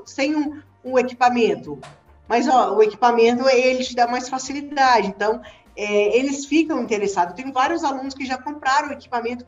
sem 0.06 0.36
um, 0.36 0.62
um 0.84 0.98
equipamento. 0.98 1.80
Mas 2.28 2.48
ó, 2.48 2.76
o 2.76 2.82
equipamento 2.82 3.48
ele 3.50 3.84
te 3.84 3.96
dá 3.96 4.08
mais 4.08 4.30
facilidade. 4.30 5.08
Então, 5.08 5.42
é, 5.76 6.18
eles 6.18 6.46
ficam 6.46 6.82
interessados. 6.82 7.36
Tem 7.36 7.52
vários 7.52 7.84
alunos 7.84 8.14
que 8.14 8.26
já 8.26 8.38
compraram 8.38 8.90
o 8.90 8.94
equipamento 8.94 9.46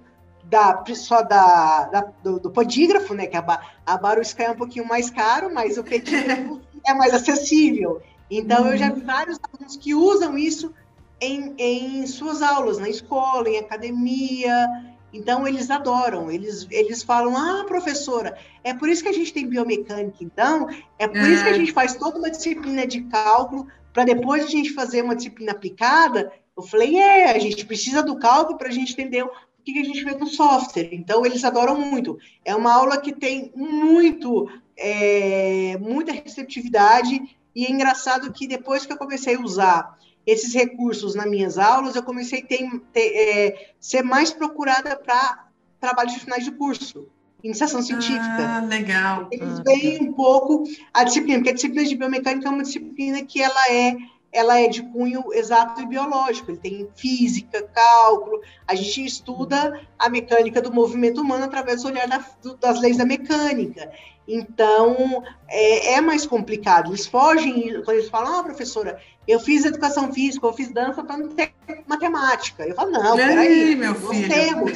da, 0.49 0.84
só 0.93 1.21
da, 1.21 1.86
da 1.86 2.01
do, 2.23 2.39
do, 2.39 2.51
podígrafo, 2.51 3.13
né? 3.13 3.27
Que 3.27 3.38
a, 3.38 3.62
a 3.86 3.97
Barusca 3.97 4.43
é 4.43 4.51
um 4.51 4.55
pouquinho 4.55 4.88
mais 4.88 5.10
caro, 5.10 5.53
mas 5.53 5.77
o 5.77 5.84
pedígrafo 5.84 6.62
é 6.86 6.93
mais 6.93 7.13
acessível. 7.13 8.01
Então, 8.29 8.63
uhum. 8.63 8.71
eu 8.71 8.77
já 8.77 8.89
vi 8.89 9.01
uhum. 9.01 9.05
vários 9.05 9.39
alunos 9.43 9.75
que 9.75 9.93
usam 9.93 10.38
isso 10.38 10.73
em, 11.19 11.53
em 11.58 12.08
suas 12.08 12.41
aulas, 12.41 12.77
na 12.77 12.89
escola, 12.89 13.49
em 13.49 13.58
academia. 13.58 14.67
Então, 15.13 15.47
eles 15.47 15.69
adoram, 15.69 16.29
eles, 16.29 16.67
eles 16.69 17.01
falam, 17.01 17.38
ah, 17.38 17.63
professora, 17.65 18.38
é 18.63 18.73
por 18.73 18.89
isso 18.89 19.01
que 19.01 19.10
a 19.10 19.13
gente 19.13 19.31
tem 19.31 19.47
biomecânica, 19.47 20.17
então, 20.19 20.67
é 20.99 21.08
por 21.08 21.17
é. 21.17 21.29
isso 21.29 21.43
que 21.43 21.49
a 21.49 21.53
é. 21.53 21.60
gente 21.60 21.71
faz 21.71 21.95
toda 21.95 22.19
uma 22.19 22.29
disciplina 22.29 22.86
de 22.86 23.01
cálculo, 23.03 23.65
para 23.93 24.03
depois 24.03 24.43
a 24.43 24.49
gente 24.49 24.73
fazer 24.73 25.01
uma 25.01 25.15
disciplina 25.15 25.53
aplicada. 25.53 26.34
Eu 26.58 26.63
falei, 26.63 26.97
é, 26.97 27.31
a 27.31 27.39
gente 27.39 27.65
precisa 27.65 28.03
do 28.03 28.19
cálculo 28.19 28.58
para 28.58 28.67
a 28.67 28.71
gente 28.71 28.91
entender 28.91 29.25
que, 29.65 29.73
que 29.73 29.80
a 29.80 29.84
gente 29.84 30.04
vê 30.04 30.12
no 30.15 30.28
software. 30.28 30.89
Então, 30.91 31.25
eles 31.25 31.43
adoram 31.43 31.80
muito. 31.80 32.17
É 32.45 32.56
uma 32.56 32.73
aula 32.73 33.01
que 33.01 33.12
tem 33.12 33.51
muito, 33.56 34.47
é, 34.78 35.78
muita 35.80 36.12
receptividade, 36.12 37.19
e 37.56 37.65
é 37.65 37.71
engraçado 37.71 38.32
que 38.32 38.47
depois 38.47 38.86
que 38.86 38.93
eu 38.93 38.97
comecei 38.97 39.36
a 39.36 39.41
usar 39.41 39.97
esses 40.25 40.54
recursos 40.54 41.15
nas 41.15 41.30
minhas 41.30 41.58
aulas, 41.58 41.95
eu 41.95 42.04
comecei 42.04 42.41
a 42.41 42.45
ter, 42.45 42.80
ter, 42.93 43.15
é, 43.15 43.71
ser 43.80 44.04
mais 44.04 44.32
procurada 44.32 44.95
para 44.95 45.47
trabalhos 45.80 46.13
de 46.13 46.19
finais 46.19 46.43
de 46.43 46.51
curso, 46.51 47.08
iniciação 47.43 47.82
científica. 47.82 48.38
Ah, 48.39 48.65
legal. 48.65 49.28
Eles 49.32 49.60
ah, 49.60 49.63
veem 49.63 50.01
um 50.01 50.13
pouco 50.13 50.63
a 50.93 51.04
disciplina, 51.04 51.39
porque 51.39 51.51
a 51.51 51.54
disciplina 51.54 51.88
de 51.88 51.95
biomecânica 51.95 52.47
é 52.47 52.51
uma 52.51 52.63
disciplina 52.63 53.23
que 53.23 53.41
ela 53.41 53.71
é 53.71 53.95
ela 54.36 54.60
é 54.60 54.67
de 54.67 54.84
cunho 54.84 55.34
exato 55.34 55.82
e 55.82 55.86
biológico, 55.86 56.52
ele 56.52 56.58
tem 56.58 56.89
física, 56.93 57.63
cálculo, 57.74 58.41
a 58.67 58.76
gente 58.76 59.06
estuda 59.06 59.82
a 59.98 60.10
mecânica 60.10 60.62
do 60.62 60.74
movimento 60.74 61.21
humano 61.21 61.45
através 61.45 61.82
do 61.82 61.88
olhar 61.88 62.06
da, 62.06 62.24
do, 62.43 62.58
das 62.58 62.82
leis 62.82 62.98
da 62.98 63.06
mecânica. 63.06 63.89
Então, 64.28 65.24
é, 65.48 65.93
é, 65.93 66.02
mais 66.02 66.26
complicado. 66.26 66.89
Eles 66.89 67.06
fogem, 67.06 67.82
quando 67.84 67.98
eles 67.98 68.10
falam, 68.10 68.39
ah, 68.39 68.43
professora, 68.43 69.00
eu 69.28 69.39
fiz 69.39 69.63
educação 69.63 70.12
física, 70.12 70.45
eu 70.45 70.54
fiz 70.54 70.71
dança 70.71 71.04
para 71.04 71.17
não 71.17 71.30
ter 71.30 71.54
matemática. 71.88 72.67
Eu 72.67 72.76
falo, 72.76 72.91
não, 72.91 73.15
peraí, 73.15 73.76
meu 73.76 73.95
filho. 73.95 74.28
temos. 74.28 74.71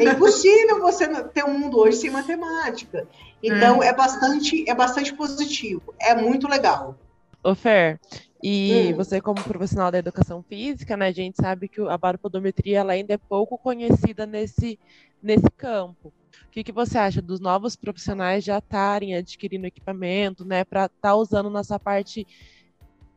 É 0.00 0.04
impossível 0.10 0.80
você 0.80 1.06
ter 1.24 1.44
um 1.44 1.58
mundo 1.58 1.78
hoje 1.78 1.98
sem 1.98 2.10
matemática. 2.10 3.06
Então, 3.42 3.82
é, 3.82 3.88
é 3.88 3.92
bastante, 3.92 4.68
é 4.68 4.74
bastante 4.74 5.12
positivo. 5.12 5.94
É 6.00 6.14
muito 6.14 6.48
legal. 6.48 6.96
Ô, 7.44 7.54
Fer, 7.54 8.00
e 8.46 8.92
hum. 8.92 8.96
você, 8.96 9.22
como 9.22 9.42
profissional 9.42 9.90
da 9.90 9.96
educação 9.96 10.42
física, 10.42 10.98
né, 10.98 11.06
a 11.06 11.12
gente 11.12 11.40
sabe 11.40 11.66
que 11.66 11.80
a 11.80 11.96
baropodometria 11.96 12.80
ela 12.80 12.92
ainda 12.92 13.14
é 13.14 13.16
pouco 13.16 13.56
conhecida 13.56 14.26
nesse, 14.26 14.78
nesse 15.22 15.50
campo. 15.56 16.12
O 16.46 16.50
que, 16.50 16.62
que 16.62 16.70
você 16.70 16.98
acha 16.98 17.22
dos 17.22 17.40
novos 17.40 17.74
profissionais 17.74 18.44
já 18.44 18.58
estarem 18.58 19.14
adquirindo 19.14 19.66
equipamento, 19.66 20.44
né, 20.44 20.62
para 20.62 20.84
estar 20.84 20.98
tá 21.00 21.14
usando 21.14 21.48
nessa 21.48 21.78
parte 21.78 22.26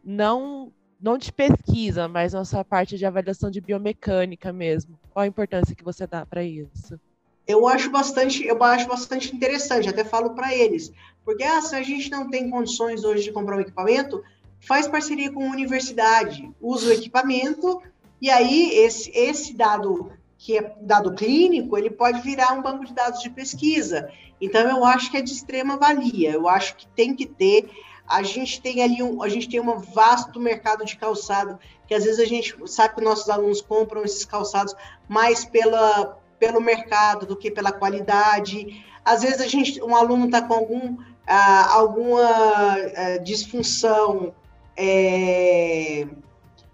não 0.02 0.72
não 1.00 1.18
de 1.18 1.32
pesquisa, 1.32 2.08
mas 2.08 2.34
nossa 2.34 2.64
parte 2.64 2.98
de 2.98 3.06
avaliação 3.06 3.52
de 3.52 3.60
biomecânica 3.60 4.54
mesmo. 4.54 4.98
Qual 5.12 5.24
a 5.24 5.28
importância 5.28 5.76
que 5.76 5.84
você 5.84 6.08
dá 6.08 6.26
para 6.26 6.42
isso? 6.42 6.98
Eu 7.46 7.68
acho 7.68 7.92
bastante, 7.92 8.46
eu 8.46 8.62
acho 8.64 8.88
bastante 8.88 9.36
interessante, 9.36 9.90
até 9.90 10.04
falo 10.04 10.32
para 10.32 10.56
eles, 10.56 10.92
porque 11.24 11.44
ah, 11.44 11.62
se 11.62 11.76
a 11.76 11.84
gente 11.84 12.10
não 12.10 12.30
tem 12.30 12.50
condições 12.50 13.04
hoje 13.04 13.26
de 13.26 13.32
comprar 13.32 13.58
um 13.58 13.62
equipamento, 13.62 14.24
faz 14.60 14.88
parceria 14.88 15.32
com 15.32 15.44
a 15.44 15.52
universidade, 15.52 16.50
usa 16.62 16.90
o 16.90 16.94
equipamento 16.94 17.82
e 18.22 18.30
aí 18.30 18.72
esse, 18.74 19.12
esse 19.12 19.54
dado 19.54 20.12
que 20.38 20.58
é 20.58 20.76
dado 20.82 21.14
clínico, 21.14 21.78
ele 21.78 21.90
pode 21.90 22.22
virar 22.22 22.54
um 22.54 22.62
banco 22.62 22.86
de 22.86 22.94
dados 22.94 23.22
de 23.22 23.30
pesquisa. 23.30 24.10
Então 24.40 24.62
eu 24.70 24.86
acho 24.86 25.10
que 25.10 25.18
é 25.18 25.22
de 25.22 25.32
extrema 25.32 25.78
valia. 25.78 26.32
Eu 26.32 26.48
acho 26.48 26.76
que 26.76 26.88
tem 26.88 27.16
que 27.16 27.26
ter. 27.26 27.70
A 28.08 28.22
gente 28.22 28.62
tem 28.62 28.84
ali 28.84 29.02
um, 29.02 29.22
a 29.22 29.30
gente 29.30 29.50
tem 29.50 29.60
um 29.60 29.80
vasto 29.80 30.40
mercado 30.40 30.86
de 30.86 30.96
calçado 30.96 31.60
que 31.88 31.94
às 31.94 32.04
vezes 32.04 32.20
a 32.20 32.26
gente 32.26 32.56
sabe 32.66 32.96
que 32.96 33.02
nossos 33.02 33.30
alunos 33.30 33.62
compram 33.62 34.04
esses 34.04 34.26
calçados 34.26 34.76
mais 35.08 35.44
pela 35.44 36.18
pelo 36.40 36.62
mercado 36.62 37.26
do 37.26 37.36
que 37.36 37.50
pela 37.50 37.72
qualidade. 37.72 38.86
Às 39.04 39.24
vezes 39.24 39.42
a 39.42 39.48
gente 39.48 39.82
um 39.82 39.96
aluno 39.96 40.26
está 40.26 40.42
com 40.42 40.54
algum 40.54 40.98
ah, 41.26 41.74
alguma 41.74 42.22
ah, 42.22 43.18
disfunção 43.24 44.34
é, 44.78 46.08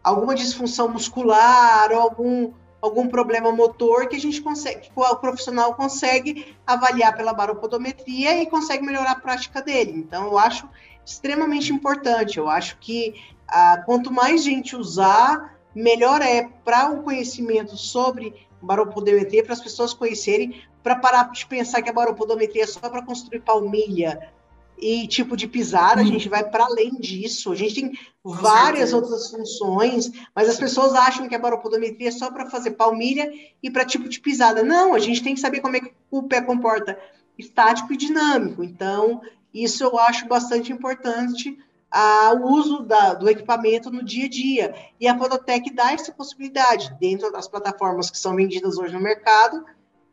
alguma 0.04 0.36
disfunção 0.36 0.90
muscular 0.90 1.92
ou 1.92 2.00
algum, 2.00 2.52
algum 2.82 3.08
problema 3.08 3.52
motor 3.52 4.08
que 4.08 4.18
a 4.18 4.20
gente 4.20 4.42
consegue, 4.42 4.82
que 4.82 4.92
o 4.96 5.16
profissional 5.16 5.74
consegue 5.76 6.54
avaliar 6.68 7.16
pela 7.16 7.34
baropodometria 7.34 8.42
e 8.42 8.48
consegue 8.48 8.86
melhorar 8.86 9.12
a 9.12 9.20
prática 9.20 9.62
dele. 9.62 9.94
Então, 9.94 10.26
eu 10.26 10.38
acho 10.38 10.68
extremamente 11.06 11.72
importante. 11.72 12.38
Eu 12.38 12.50
acho 12.50 12.78
que 12.80 13.16
ah, 13.48 13.82
quanto 13.86 14.12
mais 14.12 14.44
gente 14.44 14.76
usar, 14.76 15.58
melhor 15.74 16.22
é 16.22 16.50
para 16.66 16.92
o 16.92 17.04
conhecimento 17.04 17.78
sobre 17.78 18.48
baropodometria, 18.62 19.44
para 19.44 19.54
as 19.54 19.62
pessoas 19.62 19.94
conhecerem, 19.94 20.62
para 20.82 20.96
parar 20.96 21.32
de 21.32 21.46
pensar 21.46 21.82
que 21.82 21.90
a 21.90 21.94
baropodometria 21.94 22.64
é 22.64 22.68
só 22.68 22.80
para 22.90 23.04
construir 23.04 23.42
palmilha, 23.42 24.34
e 24.78 25.08
tipo 25.08 25.38
de 25.38 25.48
pisada, 25.48 26.02
a 26.02 26.04
gente 26.04 26.28
vai 26.28 26.44
para 26.44 26.66
além 26.66 26.92
disso. 27.00 27.52
A 27.52 27.56
gente 27.56 27.76
tem 27.76 28.00
Com 28.22 28.34
várias 28.34 28.90
certeza. 28.90 28.96
outras 28.98 29.32
funções, 29.32 30.12
mas 30.36 30.50
as 30.50 30.58
pessoas 30.58 30.94
acham 30.94 31.28
que 31.28 31.36
a 31.36 31.40
baropodometria 31.40 32.10
é 32.10 32.12
só 32.12 32.32
para 32.32 32.50
fazer 32.50 32.72
palmilha 32.72 33.32
e 33.62 33.70
para 33.70 33.86
tipo 33.86 34.10
de 34.10 34.20
pisada. 34.20 34.64
Não, 34.64 34.94
a 34.94 35.00
gente 35.00 35.24
tem 35.24 35.34
que 35.34 35.40
saber 35.40 35.62
como 35.62 35.78
é 35.78 35.80
que 35.80 35.94
o 36.12 36.24
pé 36.24 36.42
comporta 36.42 36.98
estático 37.38 37.94
e 37.94 37.98
dinâmico. 37.98 38.64
Então, 38.64 39.22
isso 39.54 39.84
eu 39.84 39.98
acho 39.98 40.28
bastante 40.28 40.72
importante 40.72 41.58
a, 41.90 42.34
o 42.34 42.52
uso 42.52 42.82
da, 42.82 43.14
do 43.14 43.30
equipamento 43.30 43.92
no 43.92 44.04
dia 44.04 44.26
a 44.26 44.30
dia. 44.30 44.76
E 45.00 45.08
a 45.08 45.16
Podotec 45.16 45.72
dá 45.74 45.94
essa 45.94 46.12
possibilidade 46.12 46.96
dentro 47.00 47.32
das 47.32 47.48
plataformas 47.48 48.10
que 48.10 48.18
são 48.18 48.36
vendidas 48.36 48.78
hoje 48.78 48.94
no 48.94 49.00
mercado 49.00 49.64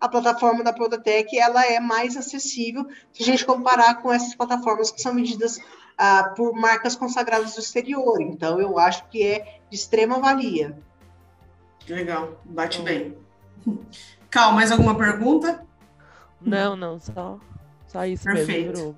a 0.01 0.09
plataforma 0.09 0.65
da 0.65 0.73
Prodatec 0.73 1.39
ela 1.39 1.65
é 1.67 1.79
mais 1.79 2.17
acessível 2.17 2.87
se 3.13 3.23
a 3.23 3.27
gente 3.27 3.45
comparar 3.45 3.97
com 3.97 4.11
essas 4.11 4.35
plataformas 4.35 4.91
que 4.91 5.01
são 5.01 5.15
vendidas 5.15 5.61
ah, 5.99 6.33
por 6.35 6.55
marcas 6.55 6.97
consagradas 6.97 7.55
do 7.55 7.61
exterior. 7.61 8.21
Então, 8.23 8.59
eu 8.59 8.79
acho 8.79 9.07
que 9.09 9.23
é 9.23 9.61
de 9.69 9.77
extrema 9.77 10.19
valia. 10.19 10.79
Legal, 11.87 12.41
bate 12.45 12.81
bem. 12.81 13.17
Cal, 14.31 14.53
mais 14.53 14.73
alguma 14.73 14.95
pergunta? 14.95 15.67
Não, 16.41 16.75
não, 16.75 16.99
só, 16.99 17.39
só 17.87 18.07
isso 18.07 18.25
Perfeito. 18.25 18.71
mesmo. 18.71 18.97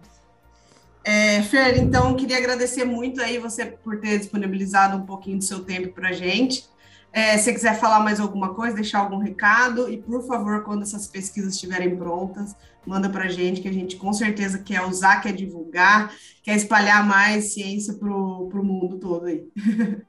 É, 1.04 1.42
Fer, 1.42 1.78
então, 1.78 2.14
queria 2.14 2.38
agradecer 2.38 2.84
muito 2.84 3.20
aí 3.20 3.38
você 3.38 3.66
por 3.66 3.98
ter 3.98 4.18
disponibilizado 4.18 4.96
um 4.96 5.04
pouquinho 5.04 5.38
do 5.38 5.44
seu 5.44 5.64
tempo 5.64 5.92
para 5.92 6.10
a 6.10 6.12
gente. 6.12 6.70
É, 7.12 7.36
se 7.36 7.52
quiser 7.52 7.78
falar 7.78 8.00
mais 8.00 8.18
alguma 8.18 8.54
coisa, 8.54 8.76
deixar 8.76 9.00
algum 9.00 9.18
recado, 9.18 9.92
e 9.92 10.00
por 10.00 10.26
favor, 10.26 10.64
quando 10.64 10.82
essas 10.82 11.06
pesquisas 11.06 11.54
estiverem 11.54 11.94
prontas, 11.94 12.56
manda 12.86 13.08
para 13.10 13.24
a 13.24 13.28
gente, 13.28 13.60
que 13.60 13.68
a 13.68 13.72
gente 13.72 13.96
com 13.96 14.12
certeza 14.12 14.58
quer 14.58 14.82
usar, 14.82 15.20
quer 15.20 15.32
divulgar, 15.32 16.14
quer 16.42 16.56
espalhar 16.56 17.06
mais 17.06 17.52
ciência 17.52 17.94
para 17.94 18.08
o 18.08 18.64
mundo 18.64 18.98
todo 18.98 19.26
aí. 19.26 19.46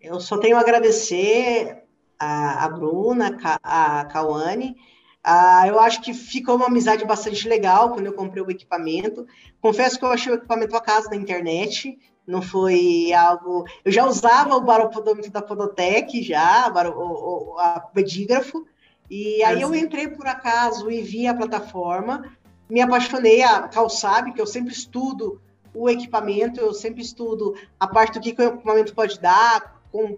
Eu 0.00 0.20
só 0.20 0.36
tenho 0.36 0.56
a 0.56 0.60
agradecer 0.60 1.84
a, 2.18 2.64
a 2.64 2.68
Bruna, 2.68 3.38
a 3.62 4.04
Cauane. 4.04 4.76
Ah, 5.22 5.66
eu 5.66 5.80
acho 5.80 6.02
que 6.02 6.12
ficou 6.12 6.56
uma 6.56 6.66
amizade 6.66 7.02
bastante 7.06 7.48
legal 7.48 7.90
quando 7.90 8.04
eu 8.04 8.12
comprei 8.12 8.42
o 8.42 8.50
equipamento. 8.50 9.26
Confesso 9.62 9.98
que 9.98 10.04
eu 10.04 10.10
achei 10.10 10.30
o 10.30 10.36
equipamento 10.36 10.76
a 10.76 10.80
casa 10.82 11.08
na 11.08 11.16
internet, 11.16 11.98
não 12.26 12.40
foi 12.40 13.12
algo. 13.12 13.64
Eu 13.84 13.92
já 13.92 14.06
usava 14.06 14.56
o 14.56 14.60
baropodômetro 14.60 15.30
da 15.30 15.42
Podotec, 15.42 16.22
já, 16.22 16.72
o, 16.88 17.54
o 17.54 17.58
a 17.58 17.80
pedígrafo, 17.80 18.66
e 19.10 19.42
aí 19.44 19.60
eu 19.60 19.74
entrei 19.74 20.08
por 20.08 20.26
acaso 20.26 20.90
e 20.90 21.02
vi 21.02 21.26
a 21.26 21.34
plataforma, 21.34 22.24
me 22.68 22.80
apaixonei, 22.80 23.42
a 23.42 23.68
Cal 23.68 23.90
sabe 23.90 24.32
que 24.32 24.40
eu 24.40 24.46
sempre 24.46 24.72
estudo 24.72 25.40
o 25.74 25.90
equipamento, 25.90 26.60
eu 26.60 26.72
sempre 26.72 27.02
estudo 27.02 27.54
a 27.78 27.86
parte 27.86 28.14
do 28.14 28.22
que, 28.22 28.32
que 28.32 28.42
o 28.42 28.54
equipamento 28.54 28.94
pode 28.94 29.20
dar, 29.20 29.82
com, 29.92 30.16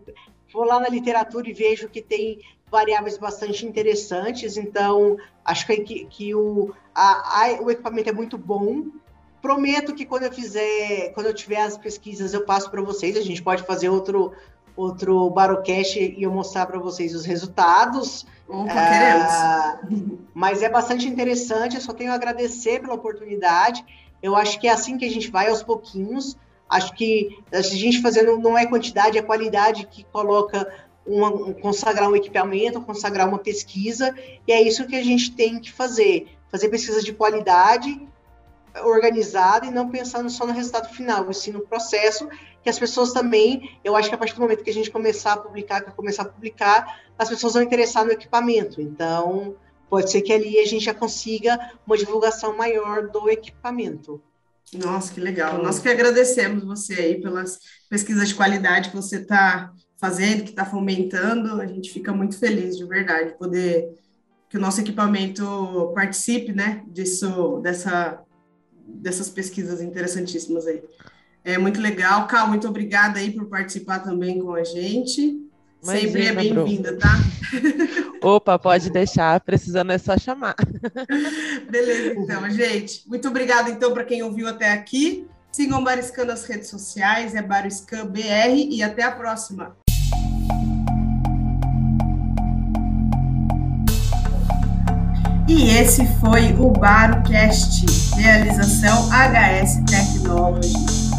vou 0.53 0.64
lá 0.64 0.79
na 0.79 0.88
literatura 0.88 1.49
e 1.49 1.53
vejo 1.53 1.88
que 1.88 2.03
tem 2.03 2.40
variáveis 2.71 3.16
bastante 3.16 3.66
interessantes, 3.66 4.57
então 4.57 5.16
acho 5.45 5.66
que, 5.66 6.05
que 6.07 6.35
o, 6.35 6.73
a, 6.95 7.45
a, 7.45 7.62
o 7.62 7.71
equipamento 7.71 8.11
é 8.11 8.12
muito 8.12 8.37
bom, 8.37 8.87
Prometo 9.40 9.94
que 9.94 10.05
quando 10.05 10.25
eu 10.25 10.33
fizer, 10.33 11.12
quando 11.12 11.27
eu 11.27 11.35
tiver 11.35 11.61
as 11.61 11.77
pesquisas, 11.77 12.35
eu 12.35 12.44
passo 12.44 12.70
para 12.70 12.83
vocês. 12.83 13.16
A 13.16 13.22
gente 13.22 13.42
pode 13.42 13.62
fazer 13.62 13.88
outro 13.88 14.33
outro 14.77 15.31
Barocast 15.31 15.99
e 15.99 16.22
eu 16.22 16.31
mostrar 16.31 16.66
para 16.66 16.79
vocês 16.79 17.14
os 17.14 17.25
resultados. 17.25 18.27
Opa, 18.46 18.72
ah, 18.75 19.81
mas 20.35 20.62
é 20.62 20.68
bastante 20.68 21.09
interessante, 21.09 21.77
eu 21.77 21.81
só 21.81 21.92
tenho 21.92 22.12
a 22.12 22.14
agradecer 22.14 22.81
pela 22.81 22.94
oportunidade. 22.94 23.85
Eu 24.22 24.37
acho 24.37 24.61
que 24.61 24.68
é 24.68 24.72
assim 24.72 24.99
que 24.99 25.05
a 25.05 25.11
gente 25.11 25.31
vai 25.31 25.49
aos 25.49 25.62
pouquinhos. 25.62 26.37
Acho 26.68 26.92
que 26.94 27.38
a 27.51 27.62
gente 27.62 28.03
fazendo 28.03 28.38
não 28.38 28.59
é 28.59 28.66
quantidade, 28.66 29.18
é 29.18 29.22
qualidade 29.22 29.87
que 29.87 30.05
coloca 30.05 30.68
uma, 31.07 31.29
um, 31.29 31.53
consagrar 31.55 32.11
um 32.11 32.16
equipamento, 32.16 32.81
consagrar 32.81 33.29
uma 33.29 33.38
pesquisa, 33.38 34.14
e 34.46 34.53
é 34.53 34.61
isso 34.61 34.87
que 34.87 34.96
a 34.96 35.03
gente 35.03 35.33
tem 35.33 35.61
que 35.61 35.72
fazer. 35.72 36.29
Fazer 36.51 36.68
pesquisa 36.68 37.03
de 37.03 37.12
qualidade 37.12 38.01
organizada 38.84 39.66
e 39.66 39.70
não 39.70 39.88
pensando 39.88 40.28
só 40.30 40.46
no 40.46 40.52
resultado 40.52 40.92
final, 40.94 41.30
e 41.30 41.34
sim 41.34 41.52
no 41.52 41.60
processo, 41.60 42.28
que 42.62 42.68
as 42.68 42.78
pessoas 42.78 43.12
também, 43.12 43.78
eu 43.84 43.94
acho 43.94 44.08
que 44.08 44.14
a 44.14 44.18
partir 44.18 44.34
do 44.34 44.40
momento 44.40 44.64
que 44.64 44.70
a 44.70 44.74
gente 44.74 44.90
começar 44.90 45.34
a 45.34 45.36
publicar, 45.36 45.82
que 45.82 45.90
começar 45.92 46.22
a 46.22 46.26
publicar, 46.26 47.00
as 47.18 47.28
pessoas 47.28 47.54
vão 47.54 47.62
interessar 47.62 48.04
no 48.04 48.12
equipamento. 48.12 48.80
Então, 48.80 49.54
pode 49.88 50.10
ser 50.10 50.22
que 50.22 50.32
ali 50.32 50.58
a 50.58 50.66
gente 50.66 50.84
já 50.84 50.94
consiga 50.94 51.58
uma 51.86 51.96
divulgação 51.96 52.56
maior 52.56 53.08
do 53.08 53.30
equipamento. 53.30 54.20
Nossa, 54.74 55.14
que 55.14 55.20
legal. 55.20 55.62
Nós 55.62 55.78
que 55.78 55.88
agradecemos 55.88 56.64
você 56.64 56.94
aí 56.94 57.20
pelas 57.20 57.60
pesquisas 57.88 58.28
de 58.28 58.34
qualidade 58.34 58.90
que 58.90 58.96
você 58.96 59.18
está 59.18 59.72
fazendo, 59.96 60.42
que 60.42 60.50
está 60.50 60.64
fomentando. 60.64 61.60
A 61.60 61.66
gente 61.66 61.90
fica 61.92 62.12
muito 62.12 62.38
feliz, 62.38 62.76
de 62.76 62.84
verdade, 62.84 63.36
poder 63.38 63.88
que 64.48 64.56
o 64.56 64.60
nosso 64.60 64.80
equipamento 64.80 65.92
participe, 65.94 66.52
né, 66.52 66.82
disso, 66.86 67.60
dessa, 67.62 68.20
dessas 68.87 69.29
pesquisas 69.29 69.81
interessantíssimas 69.81 70.66
aí. 70.66 70.83
É 71.44 71.59
muito 71.59 71.81
legal. 71.81 72.27
Cal, 72.27 72.49
muito 72.49 72.68
obrigada 72.68 73.18
aí 73.18 73.31
por 73.31 73.46
participar 73.46 74.01
também 74.01 74.40
com 74.40 74.53
a 74.55 74.64
gente. 74.64 75.46
Imagina, 75.83 76.07
Sempre 76.09 76.27
é 76.27 76.33
bem-vinda, 76.33 76.96
tá? 76.96 77.16
Opa, 78.20 78.59
pode 78.59 78.90
deixar, 78.90 79.38
precisando 79.40 79.92
é 79.92 79.99
só 79.99 80.18
chamar. 80.18 80.57
Beleza, 81.70 82.14
então, 82.18 82.51
gente. 82.51 83.09
Muito 83.09 83.29
obrigada, 83.29 83.70
então, 83.70 83.92
para 83.92 84.05
quem 84.05 84.22
ouviu 84.22 84.49
até 84.49 84.72
aqui. 84.72 85.29
Sigam 85.53 85.81
o 85.81 85.85
Bariscan 85.85 86.25
nas 86.25 86.44
redes 86.44 86.68
sociais, 86.68 87.35
é 87.35 87.42
Bariscan 87.42 88.07
BR 88.07 88.68
e 88.68 88.83
até 88.83 89.05
a 89.05 89.12
próxima. 89.12 89.77
E 95.48 95.70
esse 95.70 96.04
foi 96.20 96.52
o 96.59 96.70
BaroCast, 96.70 97.87
realização 98.16 99.09
HS 99.11 99.76
Technology. 99.87 101.15